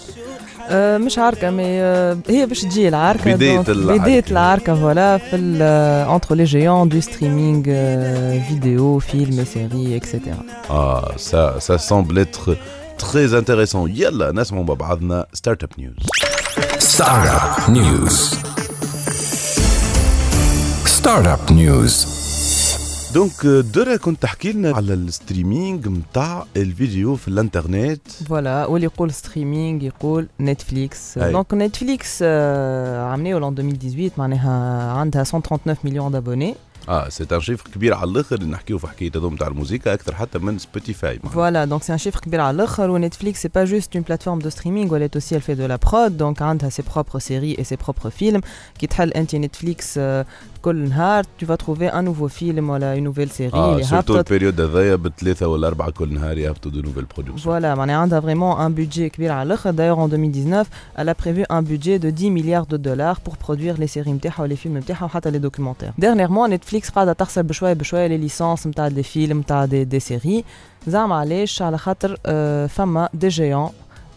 [0.70, 4.02] آه، مش عركة mais آه، هي باش تجي العركة بداية donc العركة.
[4.04, 5.36] بداية العركة voilà في
[6.16, 7.64] entre les géants de streaming
[8.48, 10.38] vidéo films séries et cetera
[10.70, 12.56] Ah, ça, ça semble être
[12.98, 13.88] très intéressant.
[13.88, 15.96] يلا نسمعوا مع بعضنا Startup News.
[16.98, 18.16] Startup News.
[20.98, 22.21] Startup News.
[23.14, 29.14] donc درة كنت تحكي لنا على ال streaming متاع الفيديو في الانترنت voilà واللي يقول
[29.14, 31.18] streaming يقول Netflix.
[31.20, 36.56] donc Netflix عملوه l'an 2018 معناها عندها 139 مليون d'abonnés
[36.90, 40.40] آه c'est un chiffre كبير على الآخر نحكيو في حكايه هذوم تاع الموسيقى أكثر حتى
[40.40, 43.96] من Spotify Voilà, donc c'est un chiffre كبير على الآخر و Netflix c'est pas juste
[43.96, 46.70] une plateforme de streaming où elle est aussi elle fait de la prod donc عندها
[46.70, 48.42] ses propres séries et ses propres films.
[48.80, 49.76] كي تحل انت كل
[50.67, 54.33] نهار tu vas trouver un nouveau film ولا une nouvelle série اه اللي سورتو هبطت
[54.33, 58.59] البيريود هذايا بالثلاثه ولا اربعه كل نهار يهبطوا دو نوفيل برودكسيون Voilà, معناها عندها vraiment
[58.59, 60.67] un budget كبير على الاخر d'ailleurs en 2019
[60.97, 64.43] elle a prévu un budget de 10 milliards de dollars pour produire les séries نتاعها
[64.43, 68.89] ولي فيلم نتاعها وحتى les documentaires dernièrement Netflix قاعده تخسر بشويه بشويه لي ليسونس نتاع
[68.89, 70.45] دي فيلم نتاع دي, دي séries
[70.87, 73.71] زعما علاش على خاطر آه، فما دي جيون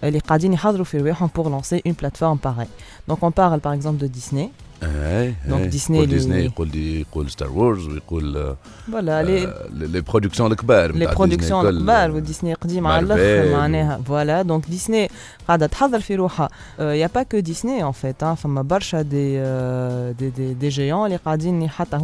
[0.04, 2.70] اللي قاعدين يحضروا في رواحهم pour lancer une plateforme pareille
[3.12, 4.50] donc on parle par exemple de Disney
[4.83, 5.69] اي دونك إي.
[5.69, 8.55] ديزني يقول اللي- ديزني يقول دي يقول ستار وورز ويقول
[8.91, 11.77] voilà les les productions الكبار les متاع production Disney الكل.
[11.91, 15.09] الكبار وديزني قديم على مارفل الآخر و- معناها voilà donc Disney
[15.49, 16.49] قاعدة تحضر في روحها
[16.79, 20.69] il y a pas que Disney en fait فما برشا دي آه، دي دي, دي
[20.69, 21.97] جيون اللي قاعدين حتى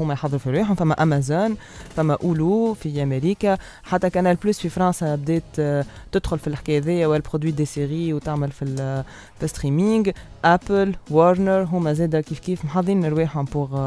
[12.69, 13.85] Մադին ներուե համբողը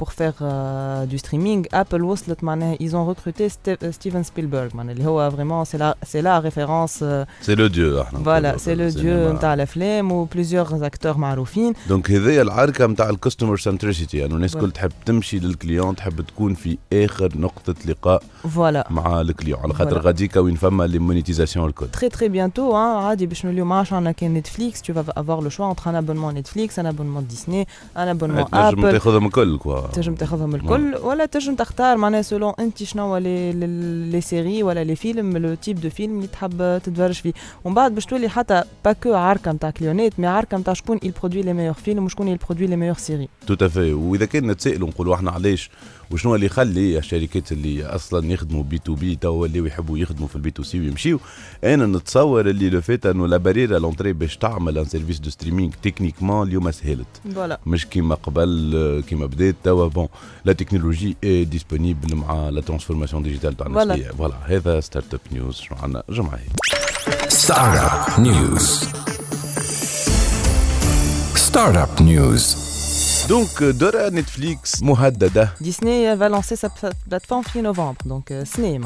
[0.00, 1.48] روحهم فما امازون فما اولو في أمريكا حتى كانال بلوس في فرنسا بدات آه، تدخل
[1.48, 1.64] في الحكاية ذي والبرودوي دي سيري وتعمل في ال- في الستريمينغ ابل وارنر هما زادا
[1.64, 3.48] كيف كيف كيف محضرين رواحهم بور بور فيغ دو ستريمينغ ابل وصلت معناها ايزون ريكروتي
[3.90, 7.04] ستيفن سبيلبرغ معناها اللي هو فريمون سي لا سي لا ريفيرونس
[7.40, 12.42] سي لو ديو إحنا فوالا سي لو ديو نتاع الافلام وبليزيور اكتور معروفين دونك هذيا
[12.42, 14.56] العركه نتاع الكاستمر سنتريسيتي يعني الناس Voilà.
[14.56, 18.22] الكل تحب تمشي للكليون تحب تكون في اخر نقطه لقاء
[18.54, 20.04] فوالا مع الكليون على خاطر Voilà.
[20.04, 23.92] غاديكا وين فما لي مونيتيزاسيون الكل Très très bientôt, hein, عادي باش نوليو ما عادش
[23.92, 27.64] عندنا كان نتفليكس tu vas avoir le choix entre un abonnement Netflix, un abonnement Disney,
[27.96, 28.92] un abonnement تنجم Apple.
[28.92, 33.52] تاخذهم الكل quoi تنجم تاخذهم الكل ولا تنجم تختار معناها selon انت شنو les
[34.10, 37.32] les séries ولا les films le type de films اللي تحب تتفرج فيه.
[37.64, 41.12] ومن بعد باش تولي حتى pas que عركه نتاع كليونات mais عركه نتاع شكون il
[41.20, 43.46] produit les meilleurs films وشكون il produit les meilleures séries.
[43.46, 45.70] tout à fait وإذا كان نتسائلوا نقولوا إحنا علاش
[46.10, 50.36] وشنو اللي يخلي الشركات اللي أصلا يخدموا B to B تو ولاو يحبوا يخدموا في
[50.36, 51.20] ال B to C ويمشيو
[51.64, 55.30] أنا نتصور اللي le fait إنه la barrière à l'entrée باش تعمل un service de
[55.30, 60.08] streaming techniquement اليوم سهلت فوالا مش كيما قبل كيما بدات توا بون
[60.44, 64.00] لا تكنولوجي اي ديسپونيبل مع لا ترانسفورماسيون ديجيتال تاع الناس.
[64.00, 66.46] فوالا هذا ستارت اب نيوز شنو عندنا جمعه هي
[67.28, 68.66] Startup News.
[71.36, 72.63] Startup News.
[73.29, 78.79] دونك دورة نتفليكس مهدده Disney va lancer sa pla- plateforme fin novembre, donc euh, Disney.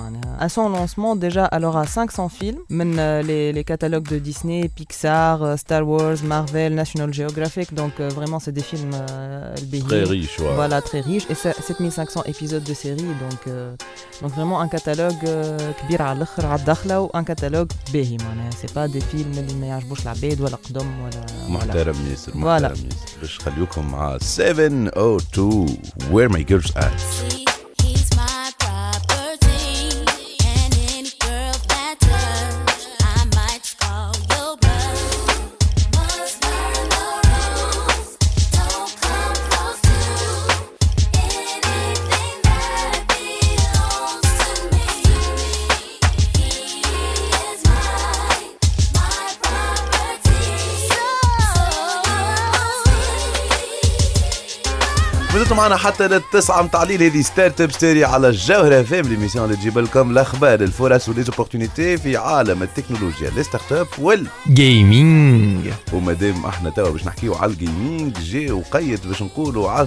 [0.45, 4.69] À son lancement, déjà, elle aura 500 films, men, euh, les, les catalogues de Disney,
[4.75, 9.83] Pixar, euh, Star Wars, Marvel, National Geographic, donc euh, vraiment c'est des films euh, LBI.
[9.83, 10.53] très riche ouais.
[10.55, 11.25] Voilà, très riche.
[11.31, 13.75] Et c'est 7500 épisodes de série, donc, euh,
[14.21, 18.67] donc vraiment un catalogue euh, كبير على الآخر على الدخلة وان catalogue باهي معناها سي
[18.75, 22.67] با دي فيلم اللي ما يعجبوش العباد ولا قدم ولا ولا محترم ياسر فوالا.
[22.69, 27.47] محترم ياسر باش خليوكم مع 702 Where My Girls At
[55.38, 59.78] فضلتوا معنا حتى للتسعة متاع الليل هذه Startup Story على الجوهرة FM l'émission اللي تجيب
[59.78, 66.70] لكم الأخبار الفرص و les opportunités في عالم التكنولوجيا les startups وال جيمنج ومادام إحنا
[66.70, 69.86] توا باش نحكيو على ال gaming جا وقيت باش نقولوا على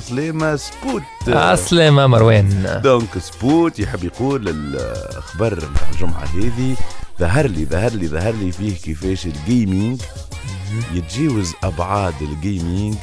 [0.57, 1.03] سبوت.
[1.27, 2.81] عسلامة مروان.
[2.83, 6.75] donc سبوت يحب يقول الأخبار نتاع الجمعة هذه
[7.19, 10.01] ظهر لي ظهر لي ظهر لي فيه كيفاش ال gaming
[10.93, 12.95] يتجاوز أبعاد ال gaming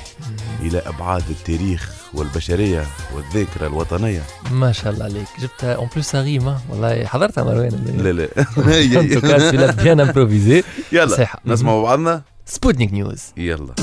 [0.62, 1.97] إلى أبعاد التاريخ.
[2.14, 4.22] والبشرية والذاكره الوطنية.
[4.50, 5.26] ما شاء الله عليك.
[5.40, 9.20] جبتها en plus ريمة والله حضرتها مروان لا لا.
[9.20, 11.28] c'est bien improvisé يلا.
[11.46, 12.22] نسمعوا بعضنا.
[12.46, 13.74] Sputnik News يلا.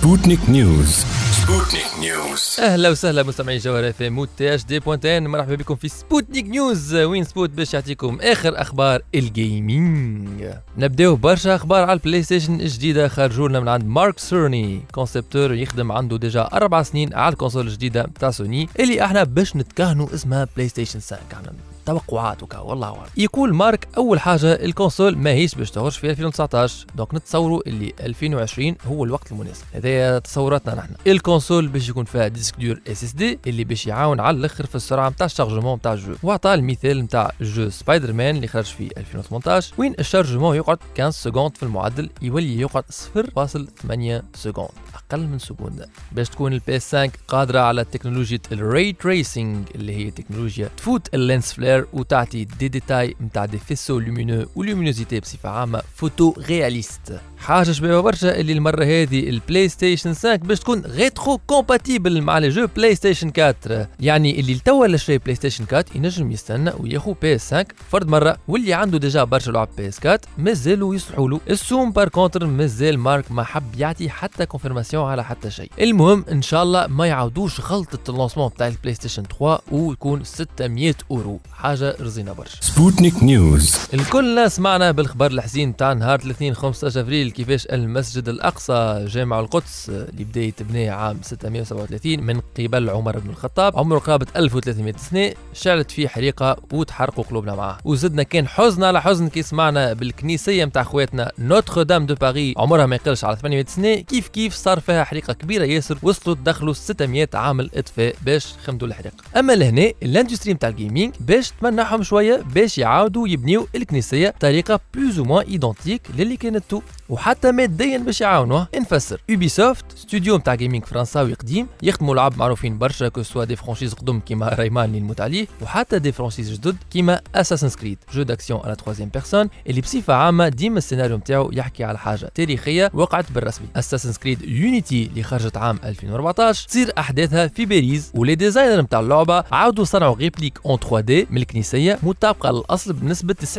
[0.00, 0.92] Sputnik News.
[1.40, 2.60] Sputnik News.
[2.60, 7.24] أهلا وسهلا مستمعي جوهرة FM و THD point tn مرحبا بكم في Sputnik News وين
[7.24, 10.44] سبوت باش يعطيكم آخر أخبار ال gaming
[10.78, 13.08] نبدأو برشا أخبار على ال PlayStation الجديدة.
[13.08, 17.66] خرجوا لنا من عند مارك سيرني concepteur يخدم عنده déjà أربع سنين على ال console
[17.66, 21.52] الجديدة بتاع سوني اللي أحنا باش نتكهنوا اسمها PlayStation 5 إحنا
[21.90, 23.10] توقعات وكا والله أعلم.
[23.16, 28.76] يقول مارك أول حاجة ال console ماهيش باش تخرج في 2019 donc نتصوروا اللي 2020
[28.86, 29.64] هو الوقت المناسب.
[29.74, 30.94] هذايا تصوراتنا نحن.
[31.06, 35.08] ال console باش يكون فيها disque dur SSD اللي باش يعاون على الأخر في السرعة
[35.08, 36.14] نتاع ال chargement نتاع ال jeu.
[36.22, 41.56] وعطى المثال نتاع jeu Spider-Man اللي خرج في 2018 وين ال chargement يقعد 15 secondes
[41.56, 44.68] في المعدل؟ يولي يقعد 0.8 seconde.
[44.94, 45.88] أقل من seconde.
[46.12, 51.22] باش تكون ال PS5 قادرة على تكنولوجيا ال ray tracing اللي هي تكنولوجيا تفوت ال
[51.22, 57.72] lens flare وتعطي دي ديتاي نتاع des faisceaux lumineux و luminosité بصفه عامه photoréaliste حاجة
[57.72, 63.32] شبيبه برشا اللي المرة هذه ال PlayStation 5 باش تكون rétrocompatible مع les jeux PlayStation
[63.38, 68.74] 4 يعني اللي توا اللي شري PlayStation 4 ينجم يستنى وياخو PS5 فرد مرة واللي
[68.74, 71.40] عنده déjà برشا لعب PS4 مازالوا يصلحوا له.
[71.50, 75.70] السوم par contre مازال مارك ما حب يعطي حتى confirmation على حتى شيء.
[75.80, 80.94] المهم إن شاء الله ما يعاودوش غلطة ال lancement بتاع ال PlayStation 3 ويكون 600
[81.10, 81.40] أورو.
[81.52, 82.56] حاجة رزينة برشا.
[82.60, 83.94] Sputnik News.
[83.94, 90.24] الكلنا سمعنا بالخبر الحزين تاع نهار الاثنين 15 افريل كيفاش المسجد الأقصى جامع القدس اللي
[90.24, 93.78] بدا يتبنى عام 637 من قبل عمر بن الخطاب.
[93.78, 99.28] عمره قرابه 1300 سنه شعلت فيه حريقة وتحرقوا قلوبنا معاه وزدنا كان حزن على حزن
[99.28, 102.54] كي سمعنا بالكنيسية نتاع خواتنا Notre-Dame de Paris.
[102.56, 106.72] عمرها ما يقلش على 800 سنه كيف كيف صار فيها حريقة كبيرة ياسر وصلوا دخلوا
[106.72, 112.02] 600 عامل اطفاء باش خمدوا الحريقه أما لهنا ال industry نتاع ال gaming باش تمنحهم
[112.02, 116.82] شوية باش يعاودوا يبنيو الكنيسية بطريقة plus ou moins identique للي كانت تو
[117.20, 118.68] وحتى ماديا باش يعاونوه.
[118.80, 123.56] نفسر Ubisoft studio نتاع gaming فرنساوي قديم يخدموا لعب معروفين برشا que ce soit des
[123.56, 128.22] franchises قدم كيما Rayman اللي نموت عليه وحتى des franchises جدد كيما Assassin's Creed jeu
[128.22, 132.90] d'action à la troisième personne اللي بصفه عامه ديما السيناريو نتاعو يحكي على حاجة تاريخية
[132.94, 133.66] وقعت بالرسمي.
[133.76, 139.00] Assassin's Creed Unity اللي خرجت عام 2014 تصير أحداثها في باريس و les designers نتاع
[139.00, 143.58] اللعبة عاودوا صنعوا réplique en 3D من الكنيسية مطابقه للأصل بنسبة 90%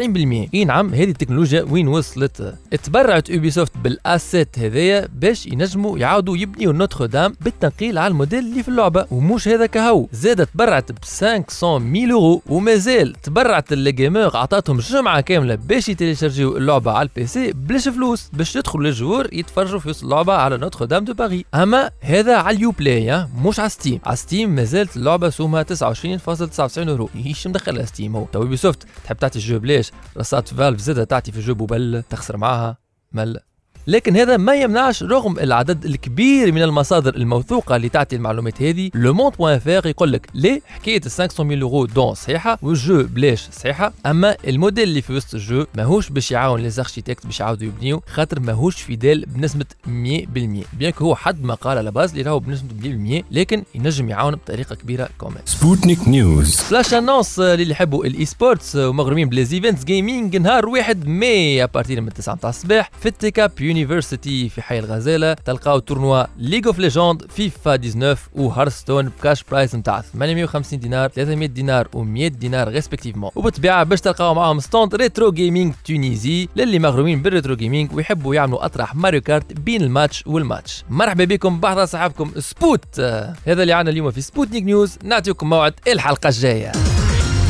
[0.53, 6.73] إي نعم هذه التكنولوجيا وين وصلت؟ تبرعت Ubisoft بال assets هذايا باش ينجموا يعاودوا يبنيوا
[6.73, 9.05] Notre-Dame بالتنقيل على الموديل اللي في اللعبة.
[9.11, 10.07] ومش هذا كهو.
[10.11, 16.57] زادت تبرعت ب 500 mille يورو ومازال تبرعت ال gamers عطاتهم جمعة كاملة باش يتيليشارجيو
[16.57, 18.29] اللعبة على ال PC بلاش فلوس.
[18.33, 21.45] باش يدخلوا لل jeu يتفرجوا في اللعبة على Notre-Dame de Paris.
[21.53, 23.99] أما هذا على ال Uplay مش على Steam.
[24.05, 27.09] على Steam مازالت اللعبة سومها 29.99 يورو.
[27.15, 31.37] إيش مدخلها Steam هو؟ Ubisoft تحب تعطي ال jeu بلاش رصات فالف زادة تعطي في
[31.37, 32.80] الجو ببل تخسر معاها.
[33.13, 33.39] مل
[33.87, 38.91] لكن هذا ما يمنعش رغم العدد الكبير من المصادر الموثوقة اللي تعطي المعلومات هذه.
[38.95, 43.49] لو موند بوان فير يقول لك ليه حكاية 500 ميل يورو دون صحيحة والجو بلاش
[43.51, 48.01] صحيحة؟ أما الموديل اللي في وسط الجو ماهوش باش يعاون لي زاركتيكت باش يعاودوا يبنيو
[48.07, 53.19] خاطر ماهوش فيدال بنسبة 100% بيان هو حد ما قال على باز اللي راهو بنسبة
[53.21, 58.75] 100% لكن ينجم يعاون بطريقة كبيرة كومنت سبوتنيك نيوز فلاش انونس اللي يحبوا الاي سبورتس
[58.75, 62.91] ومغرومين بليزيفنتس جيمنج نهار 1 ماي ابارتير من 9 تاع الصباح.
[62.99, 69.43] في التيكاب يونيفرسيتي في حي الغزالة تلقاو تورنوا ليج اوف ليجوند فيفا 19 وهارستون بكاش
[69.43, 75.31] برايس نتاع 850 دينار 300 دينار و100 دينار respectivement وبالطبيعة باش تلقاو معاهم stand Retro
[75.31, 80.83] Gaming Tunisie للي مغرومين بال retro gaming ويحبوا يعملوا أطرح Mario Kart بين الماتش والماتش.
[80.89, 86.29] مرحبا بكم بحضر صاحبكم سبوت هذا اللي عنا اليوم في Sputnik News نعطيكم موعد الحلقة
[86.29, 86.71] الجاية.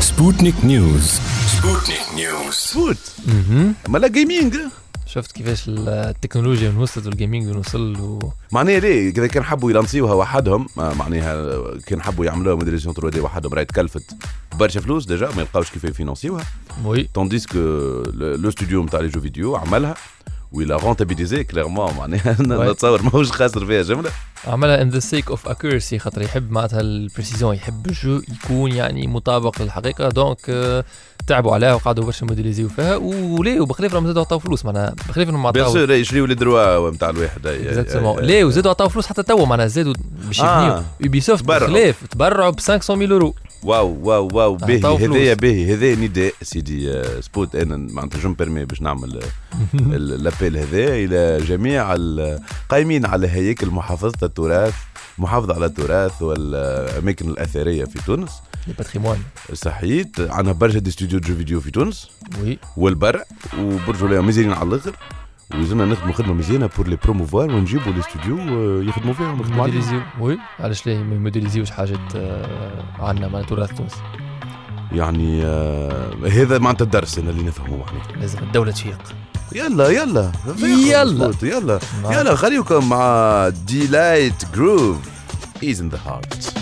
[0.00, 2.98] سبوتنيك نيوز سبوتنيك News سبوت
[3.88, 4.56] مالا gaming
[5.14, 8.32] شفت كيفاش التكنولوجيا وين وصلت وال gaming وين وصل و...
[8.52, 13.64] معناها ليه؟ إذا كان حبوا يلانسيوها وحدهم معناها كان حبوا يعملوها modélisation 3D وحدهم راهي
[13.64, 14.16] تكلفت
[14.58, 16.44] برشا فلوس déjà ما يلقاوش كيف يفينونسيوها.
[16.84, 17.08] oui.
[17.14, 17.58] tandis que
[18.14, 19.94] le studio نتاع les jeux vidéo عملها
[20.52, 22.36] و l'a rentabilisé clairement معناها
[22.72, 24.10] نتصور ماهوش خاسر فيها جملة.
[24.46, 28.72] عملها in the sake of accuracy خاطر يحب معناتها ال précision يحب ال jeu يكون
[28.72, 30.08] يعني مطابق للحقيقة.
[30.08, 30.84] donc آه،
[31.26, 32.96] تعبوا عليها وقعدوا برشا موديليزيو فيها.
[32.96, 35.74] وليه؟ وبخلاف راهم زادوا عطاو فلوس معناها بخلاف انهم bien عطاو.
[35.74, 39.94] sûr يشريوا les droits نتاع الواحد؟ exactement ليه؟ وزادوا عطاو فلوس حتى توا معناها زادوا
[40.26, 40.38] باش.
[40.38, 40.82] يبنيو.
[41.00, 41.44] Ubisoft.
[41.44, 44.80] بخلاف تبرعوا ب 500 mille يورو wow wow wow باهي.
[44.96, 49.20] هذايا باهي هذايا نداء سيدي سبوت أنا معناتها je permets باش نعمل
[49.98, 54.74] l'appel هذا إلى جميع القائمين على هياكل محافظه التراث
[55.18, 58.30] محافظه على التراث والاماكن الاثريه في تونس
[58.66, 59.18] les patrimoines
[59.52, 62.08] صحيت عندنا برشا des studios jeux vidéo في تونس
[62.42, 63.24] oui والبرع
[63.58, 64.96] وبرج مزيانين على الآخر
[65.54, 70.00] ولازمنا نخدموا خدمة مزيانة pour les promouvoir ونجيبوا les studios آه، يخدموا فيهم عليهم موديليزيو.
[70.20, 73.92] oui علاش ليه ما يموديليزيوش حاجات آه، عندنا معناتها تراث تونس؟
[74.92, 78.98] يعني آه هذا معناتها الدرس أنا اللي نفهمه معناتها لازم الدولة تفيق
[79.54, 80.32] يلا يلا.
[80.58, 81.32] يلا.
[81.42, 81.78] يلا.
[82.02, 82.12] نعم.
[82.12, 84.96] يلا خليكم مع Deee-Lite Groove
[85.62, 86.54] Is in the Heart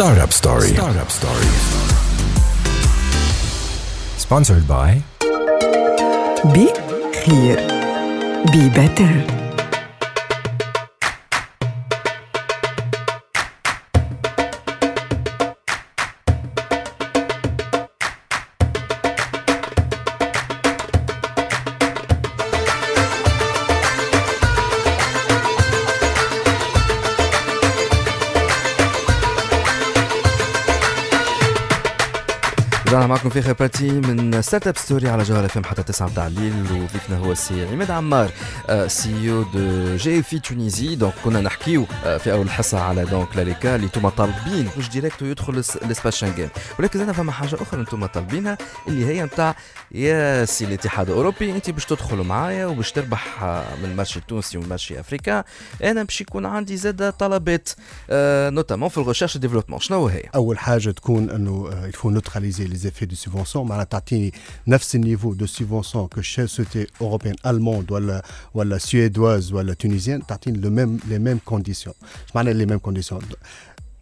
[0.00, 0.68] Startup Story.
[0.68, 1.64] Startup Stories.
[4.16, 5.02] Sponsored by
[6.44, 6.68] بي
[7.24, 7.60] خير
[8.52, 9.39] بي بيتر
[33.40, 37.66] اخر partie من Startup Story على جوهر FM حتى 9 متاع الليل وضيفنا هو السي
[37.66, 38.30] عماد عمار
[38.86, 43.74] CEO de جي في Tunisie donc كنا نحكيو آه، في أول حصه على donc لاريكا
[43.74, 48.58] اللي أنتم طالبين مش directo يدخل l'espace Schengen ولكن أنا فما حاجة أخرى أنتم طالبينها
[48.88, 49.56] اللي هي نتاع
[49.92, 54.58] يا سي الاتحاد الأوروبي أنت باش تدخلوا معايا وباش تربح آه، من ال marché التونسي
[54.58, 55.42] وال marché africain
[55.84, 57.68] أنا باش يكون عندي زاد طلبات
[58.10, 63.06] notamment في ال recherche développement شنو هي؟ أول حاجة تكون إنه الفو نوتراليزي لي زيفي
[63.06, 64.33] دو سوبفونسيون معناها تعطيني
[64.67, 70.69] نفس النيفو دو سوبفونسيون كو سوسيتي اوروبيان الموند ولا ولا سويدواز ولا تونيزيان تعطيني لو
[70.69, 71.95] ميم لي ميم كونديسيون
[72.35, 73.21] معناها لي ميم كونديسيون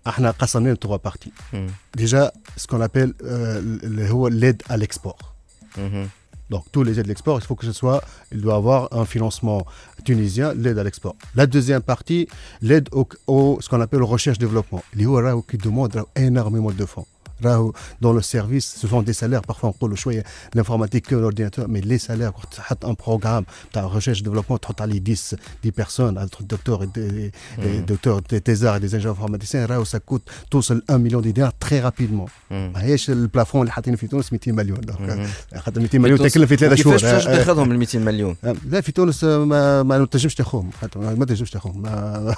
[0.07, 1.31] احنا قسمناه trois parties.
[1.53, 1.67] مم.
[1.97, 5.33] Déjà, ce qu'on appelle euh, le- هو l'aide à l'export.
[5.77, 6.09] مهم.
[6.53, 8.01] Donc, tous les aides à l'export, il faut que ce soit,
[8.33, 9.59] il doit avoir un financement
[10.07, 11.15] tunisien, l'aide à l'export.
[11.39, 12.23] La deuxième partie,
[12.61, 14.83] l'aide au, au- ce qu'on appelle recherche-développement.
[14.93, 15.93] Il y a qui demande
[16.27, 17.07] énormément de fonds.
[17.45, 20.23] راهو dans le service, ce sont des salaires, parfois on parle شوية
[20.55, 24.57] l'informatique que l'ordinateur, mais les salaires, quand tu as un programme, tu as recherche développement,
[24.57, 27.31] tu as 10, 10 personnes, entre docteurs et des,
[27.63, 31.31] des docteurs, des thésards et des ingénieurs informaticiens, راهو ça coûte tous 1 million de
[31.31, 32.29] dinars très rapidement.
[32.51, 32.71] مم.
[32.73, 35.27] ماهيش البلافون اللي حاطينه في تونس 200 مليون مهم.
[35.57, 37.37] خاطر 200 مليون تونس- تكلم في ثلاثة شهور وكيفاش آه، آه.
[37.37, 38.35] تاخذهم ال 200 مليون
[38.69, 42.35] لا في تونس ما ما تنجمش تاخذهم خاطر ما تنجمش تاخذهم ما-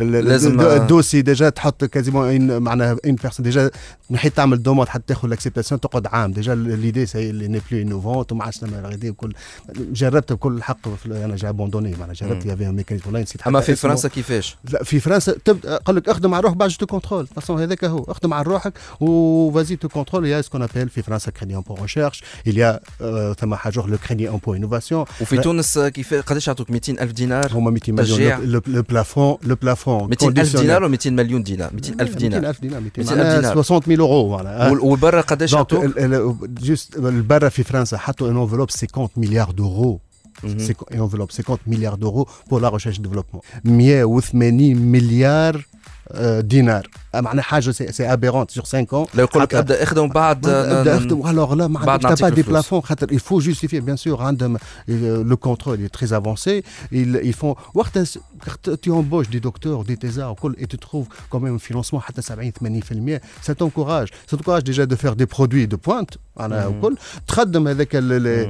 [0.00, 3.70] ال- لازم- الدو- الدوسي ديجا تحط كازيمون معناها ان بيرسون ديجا
[4.25, 6.31] نحيت تعمل دوموند حتى تاخذ لاكسبتاسيون تقعد عام.
[6.31, 9.33] ديجا ليدي سي اللي ني بلو انوفونت وما عادش نعمل غادي وكل.
[9.77, 12.51] جربت بكل حق في- أنا جا ابوندوني معناها جربت مم.
[12.51, 13.89] يافي ميكانيزم والله نسيت أما حتى في اسمه.
[13.89, 17.61] فرنسا كيفاش؟ لا في فرنسا تبدا قال لك اخدم على روحك بعد تو كونترول فاصون
[17.61, 18.03] هذاك هو.
[18.03, 22.79] اخدم على روحك وفازي تو كونترول يا سكون ابيل في فرنسا كريدي امبو ريشيرش اليا
[23.39, 27.71] ثم حاجة le crédit impôt innovation وفي تونس كيف قداش يعطوك؟ 200 ألف دينار هما
[27.71, 28.37] 200 تشجيع.
[28.39, 31.73] مليون le plafond le plafond 200 ألف دينار و 200 مليون دينار.
[31.73, 32.39] 200 ألف دينار.
[32.39, 33.55] 200 ألف دينار 200 200 ألف دينار.
[34.15, 35.55] 60 000 اورو معناها وبرا قداش
[36.61, 39.99] juste البرا في فرنسا حطوا une enveloppe 50 مليار d'euros
[40.93, 43.41] enveloppe 50 milliards d'euros pour la recherche et développement.
[43.63, 45.65] 180 مليار
[46.39, 46.87] دينار
[47.21, 48.93] معناها حاجة c'est apparente sur 5 ans.
[49.15, 52.21] لو يقول لك حتى- أبدا إخدم بعد ابدا اخدم الوغ لا ما بعد عندك نعطيك
[52.21, 52.49] با دي الفلوس.
[52.49, 54.57] plafond خاطر il faut justifier bien sûr عندهم
[55.27, 56.63] le contrôle est très avancé.
[56.91, 57.99] Ils, ils font وقت
[58.83, 62.21] tu embauches des docteurs des thésards وكل et tu trouves quand même un financement حتى
[62.21, 64.09] 70 80% ça t'encourage.
[64.31, 66.77] Ça t'encourage déjà de faire des produits de pointe معناها مم.
[66.77, 66.95] وكل.
[67.27, 68.49] تخدم هذاك les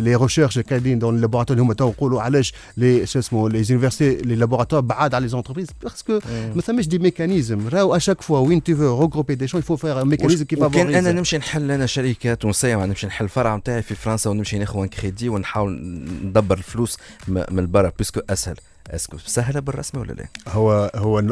[0.00, 3.62] les recherches قاعدين dans ال laboratoires اللي هما تو نقولوا علاش les شو اسمه les
[3.62, 6.20] universités les laboratoires بعاد على les entreprises parce que
[6.54, 9.96] ما ثماش des mécanismes راهو à chaque fois وين regrouper des gens il faut faire
[9.98, 10.96] un mécanisme qui وكان favorise.
[10.96, 14.86] أنا نمشي نحل أنا شركه تونسيه معناها نمشي نحل الفرع نتاعي في فرنسا ونمشي ناخذ
[14.86, 15.80] كريدي ونحاول
[16.24, 18.56] ندبر الفلوس م- من البرا parce que أسهل.
[18.94, 21.22] est-ce que سهله بالرسمي ولا لا؟ هو هو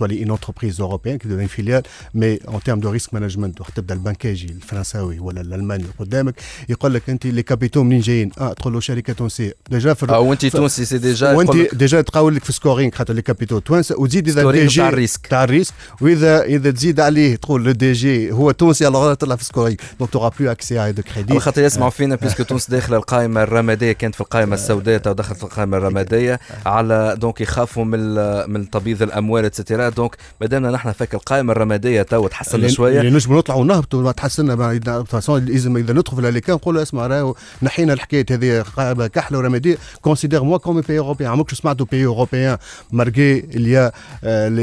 [0.00, 1.82] toi une entreprise européenne qui devient une filiale
[2.14, 6.34] mais en termes de risque management وقت تبدأ البنك يجي الفرنساوي ولا الألماني قدامك
[6.68, 9.54] يقول لك أنت les capitaux منين جايين؟ آه تقول له شركة تونسية.
[9.70, 13.22] déjà في أو انت تونسي c'est déjà وأنت déjà تقاول لك في scoring خاطر les
[13.22, 15.26] capitaux توانسه وتزيد إذا ال DG تاع ال risque.
[15.26, 15.74] تاع ال risque.
[16.00, 20.16] واذا إذا تزيد عليه تقول le DG هو تونسي alors تطلع في scoring donc tu
[20.16, 23.92] auras plus accès à du crédit خاطر يسمعوا فينا parce que تونس داخلة القائمة الرمادية
[23.92, 26.40] كانت في القائمة السوداء تو دخلت في القائمة الرمادية.
[26.66, 28.14] على donc يخافوا من
[28.50, 33.00] من تبييض الأموال et cetera donc مادامنا نحن فاك القائمة الرمادية تو تحسن شوية.
[33.00, 37.34] اللي نجم نطلعوا ونهبطوا ما تحسنا façon لازم اذا ندخل في الاليكان نقولوا اسمع راهو
[37.62, 39.76] نحينا الحكاية هذه قائمة كحلة ورمادية.
[40.02, 42.56] considère-moi comme pays européen عمرك سمعتوا pays européen
[42.92, 43.92] malgré اللي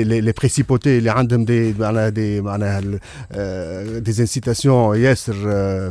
[0.03, 2.79] les principautés اللي عندهم des معناها des معناها
[3.99, 5.35] des incitations ياسر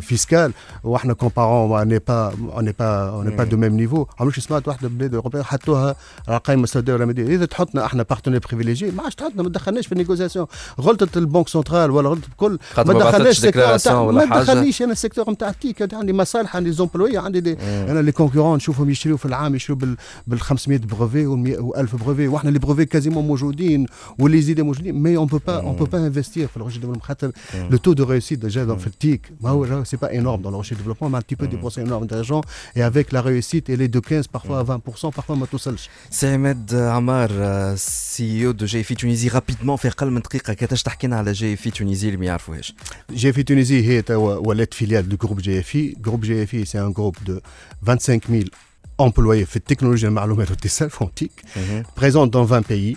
[0.00, 0.52] fiscales
[0.84, 4.88] وإحنا comparant n'est pas n'est pas on n'est pas de même niveau عمرك سمعت واحدة
[4.88, 5.85] بلاد اوروبيه حطوها
[6.28, 7.26] على القائمة السوداء والرمادية.
[7.36, 10.46] إذا تحطنا إحنا partenaire privilégié ما عادش تحطنا ما تدخلناش في ال négociation
[10.80, 14.24] غلطة ال banque centrale ولا غلطة الكل خاطر ما بعثتش ال secteur déclaration نتاع- ولا
[14.24, 14.42] ما حاجة.
[14.42, 18.12] دخلنيش أنا ال secteur نتاع ال tech عندي مصالح عندي employés عندي des أنا les
[18.12, 22.58] concurrents نشوفهم يشتريوا في العام يشتريوا بال بال 500 brevets و 1000 brevets وإحنا les
[22.58, 23.86] brevets quasiment موجودين
[24.18, 25.02] واللي زيد موجودين.
[25.02, 27.30] mais on peut pas on peut pas investir في ال recherche développement خاطر
[27.70, 30.57] le taux de réussite déjà في ال tech ما هو c'est pas énorme dans ال
[30.57, 32.40] recherche développement ما un petit peu des pourcents énormes d'argent
[32.76, 35.46] et avec la réussite elle est de 15 parfois à 20% parfois ما
[35.76, 37.30] توصلش سي عماد عمار
[37.76, 42.06] CEO de GFI Tunisie rapidement في أقل من دقيقه كيفاش تحكي لنا على GFI Tunisie
[42.06, 42.74] اللي ما يعرفوهاش
[43.10, 47.40] GFI Tunisie هي توا ولات filiale du groupe GFI groupe GFI c'est un groupe de
[47.86, 48.48] 25000
[49.02, 49.44] employés.
[49.46, 51.32] في التكنولوجيا المعلومات والاتصال فونتيك
[52.00, 52.96] présente dans 20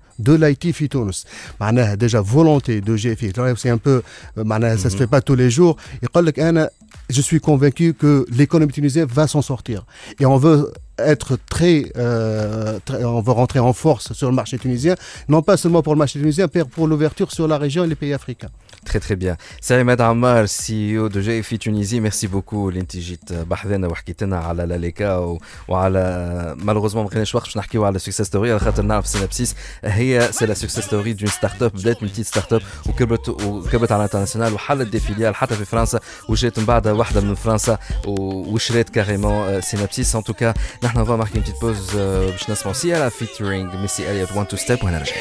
[0.20, 1.26] de l'IT في تونس
[1.60, 4.02] معناها déjà volonté de GFI c'est un peu
[4.36, 6.70] معناها ça se fait pas tous les jours يقول لك انا
[7.12, 9.84] je suis convaincu que l'économie tunisienne va s'en sortir
[10.20, 10.72] et on veut
[11.05, 14.95] être très, euh, très, on veut rentrer en force sur le marché tunisien
[15.29, 17.95] non pas seulement pour le marché tunisien mais pour l'ouverture sur la région et les
[17.95, 18.49] pays africains
[18.85, 19.37] Très très bien.
[19.61, 22.01] C'est Ahmed Ammar, CEO de GFI Tunisie.
[22.01, 25.39] Merci beaucoup اللي انت جيت بحذنا وحكيت لنا على لاليكا و...
[25.67, 30.29] وعلى malheureusement ما بقيناش وقت باش نحكيو على success story على خاطر نعرف Synapsis هي
[30.31, 34.53] c'est la success story d'une startup بدات من petite startup وكبرت وكبرت على ال international
[34.53, 35.99] وحلت des filiales حتى في فرنسا
[36.29, 37.77] وجات من بعدها واحدة من فرنسا
[38.07, 40.53] وشريت carrément Synapsis en tout cas
[40.83, 45.16] نحن فا ماركي بتيت بوز باش نسمعوا سيالا فيتشرينغ ميسي اليوت 1 تو ستيب وهنرجع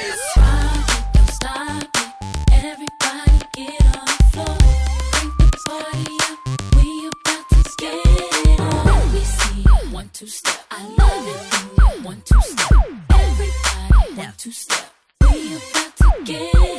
[10.15, 10.65] two step.
[10.71, 12.71] I love it when you one two step.
[13.09, 14.93] Everybody one two step.
[15.21, 16.78] We about to get it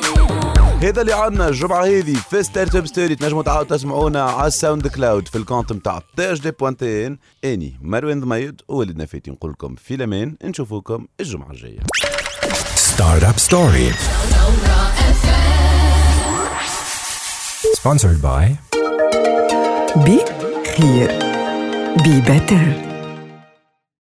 [0.82, 5.38] هذا اللي عندنا الجمعة هذه في Startup Story تنجموا تعاودوا تسمعونا على ال SoundCloud في
[5.38, 9.94] ال compte نتاع تاج دي point tn أني مروان ضميد وولد نفاتي نقول لكم في
[9.94, 10.36] الأمان.
[10.44, 11.80] نشوفوكم الجمعة الجاية.
[12.74, 13.92] Startup Story.
[17.78, 18.44] Sponsored by
[19.96, 20.18] بي
[20.76, 21.18] خير
[22.04, 22.91] بي بيتر